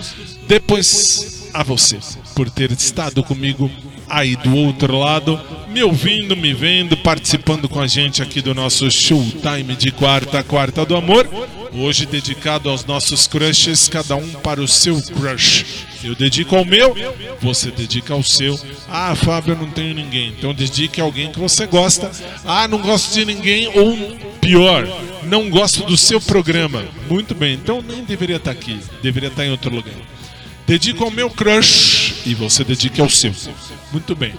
Depois, 0.48 1.51
a 1.52 1.62
você, 1.62 1.98
por 2.35 2.48
ter 2.48 2.73
estado 2.73 3.23
comigo 3.23 3.70
aí 4.09 4.36
do 4.36 4.56
outro 4.56 4.98
lado, 4.98 5.39
me 5.69 5.82
ouvindo, 5.82 6.35
me 6.35 6.55
vendo, 6.55 6.97
participando 6.97 7.69
com 7.69 7.78
a 7.78 7.86
gente 7.86 8.23
aqui 8.23 8.40
do 8.40 8.55
nosso 8.55 8.90
Showtime 8.90 9.77
de 9.77 9.90
quarta, 9.90 10.43
quarta 10.43 10.86
do 10.86 10.97
amor. 10.97 11.28
Hoje 11.74 12.05
dedicado 12.05 12.69
aos 12.69 12.85
nossos 12.85 13.27
crushes, 13.27 13.89
cada 13.89 14.15
um 14.15 14.28
para 14.28 14.61
o 14.61 14.69
seu 14.69 15.01
crush. 15.01 15.65
Eu 16.05 16.15
dedico 16.15 16.55
ao 16.55 16.66
meu, 16.66 16.94
você 17.40 17.70
dedica 17.70 18.12
ao 18.12 18.23
seu. 18.23 18.59
Ah, 18.89 19.15
Fábio, 19.15 19.55
eu 19.55 19.59
não 19.59 19.70
tenho 19.70 19.94
ninguém. 19.94 20.35
Então 20.36 20.53
dedique 20.53 21.01
a 21.01 21.05
alguém 21.05 21.32
que 21.32 21.39
você 21.39 21.66
gosta. 21.66 22.11
Ah, 22.44 22.69
não 22.69 22.78
gosto 22.78 23.15
de 23.15 23.24
ninguém. 23.24 23.69
Ou 23.69 23.97
pior, 24.40 24.86
não 25.24 25.49
gosto 25.49 25.85
do 25.85 25.97
seu 25.97 26.20
programa. 26.20 26.85
Muito 27.09 27.35
bem, 27.35 27.55
então 27.55 27.81
nem 27.81 28.05
deveria 28.05 28.36
estar 28.36 28.51
aqui. 28.51 28.78
Deveria 29.03 29.31
estar 29.31 29.47
em 29.47 29.51
outro 29.51 29.74
lugar. 29.74 29.94
Dedico 30.66 31.05
ao 31.05 31.11
meu 31.11 31.31
crush 31.31 32.23
e 32.27 32.35
você 32.35 32.65
dedique 32.65 33.01
ao 33.01 33.09
seu. 33.09 33.35
Muito 33.90 34.15
bem. 34.15 34.35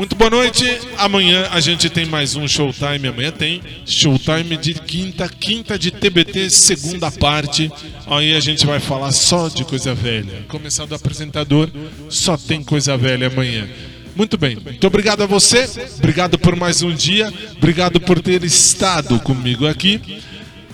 Muito 0.00 0.16
boa 0.16 0.30
noite. 0.30 0.64
Amanhã 0.96 1.46
a 1.50 1.60
gente 1.60 1.90
tem 1.90 2.06
mais 2.06 2.34
um 2.34 2.48
Showtime. 2.48 3.08
Amanhã 3.08 3.30
tem 3.30 3.60
Showtime 3.84 4.56
de 4.56 4.72
quinta, 4.72 5.28
quinta 5.28 5.78
de 5.78 5.90
TBT, 5.90 6.48
segunda 6.48 7.10
parte. 7.10 7.70
Aí 8.06 8.34
a 8.34 8.40
gente 8.40 8.64
vai 8.64 8.80
falar 8.80 9.12
só 9.12 9.48
de 9.48 9.62
coisa 9.62 9.94
velha. 9.94 10.46
Começar 10.48 10.86
do 10.86 10.94
apresentador, 10.94 11.68
só 12.08 12.38
tem 12.38 12.64
coisa 12.64 12.96
velha 12.96 13.26
amanhã. 13.26 13.68
Muito 14.16 14.38
bem, 14.38 14.56
muito 14.56 14.86
obrigado 14.86 15.22
a 15.22 15.26
você, 15.26 15.68
obrigado 15.98 16.38
por 16.38 16.56
mais 16.56 16.80
um 16.80 16.94
dia, 16.94 17.30
obrigado 17.58 18.00
por 18.00 18.22
ter 18.22 18.42
estado 18.42 19.20
comigo 19.20 19.66
aqui. 19.66 20.00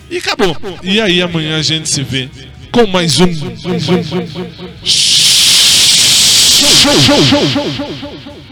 E 0.09 0.19
acabou. 0.19 0.55
E 0.81 1.01
aí 1.01 1.21
amanhã 1.21 1.57
a 1.57 1.61
gente 1.61 1.89
se 1.89 2.01
vê 2.01 2.29
com 2.71 2.87
mais 2.87 3.19
um. 3.19 3.27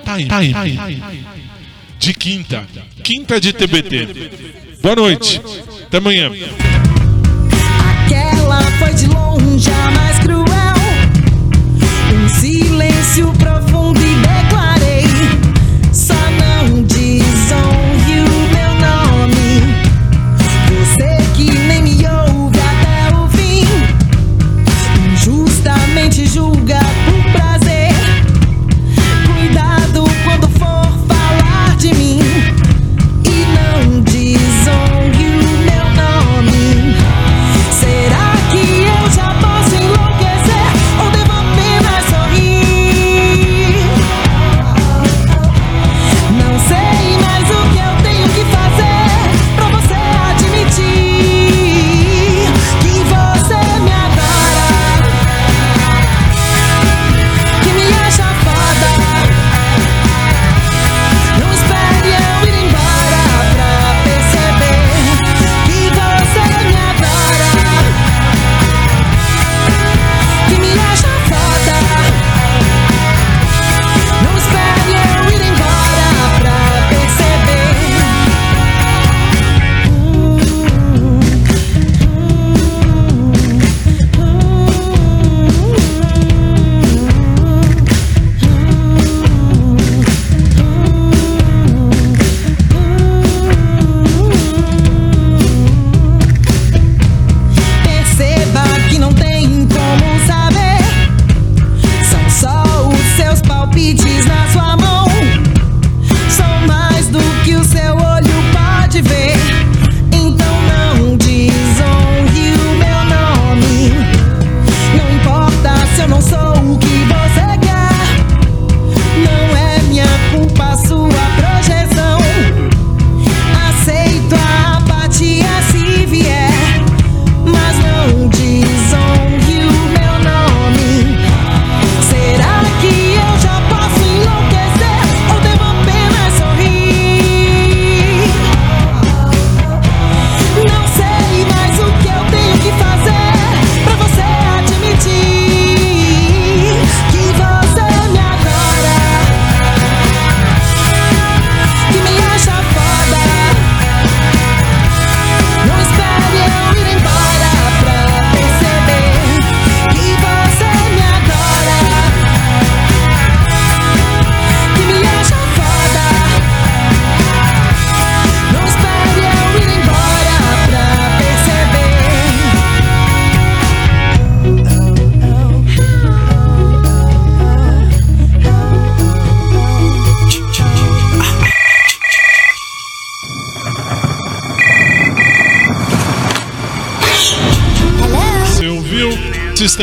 Time, 0.03 0.27
time. 0.27 1.03
De 1.99 2.13
quinta. 2.13 2.65
Quinta 3.03 3.39
de 3.39 3.53
TBT. 3.53 4.31
Boa 4.81 4.95
noite. 4.95 5.39
Até 5.85 5.97
amanhã. 5.97 6.31
Aquela 8.05 8.61
foi 8.79 8.93
de 8.93 9.05
longe 9.07 9.69
a 9.69 9.91
mais 9.91 10.19
cruel. 10.19 10.45
Um 12.13 12.29
silêncio 12.29 13.31
profundo 13.33 14.01
e 14.01 14.15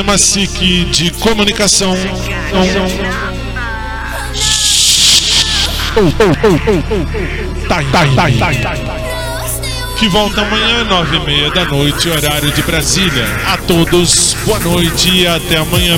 Sistema 0.03 0.19
SIC 0.19 0.85
de 0.87 1.11
Comunicação. 1.13 1.95
Então, 2.49 2.87
tá 7.69 7.83
tá 7.93 8.07
tá 8.41 8.93
que 9.97 10.09
volta 10.09 10.41
amanhã, 10.41 10.83
nove 10.85 11.17
e 11.17 11.21
meia 11.21 11.51
da 11.53 11.65
noite, 11.67 12.09
horário 12.09 12.51
de 12.51 12.63
Brasília. 12.63 13.25
A 13.47 13.57
todos, 13.57 14.35
boa 14.45 14.59
noite 14.59 15.09
e 15.09 15.25
até 15.25 15.59
amanhã. 15.59 15.97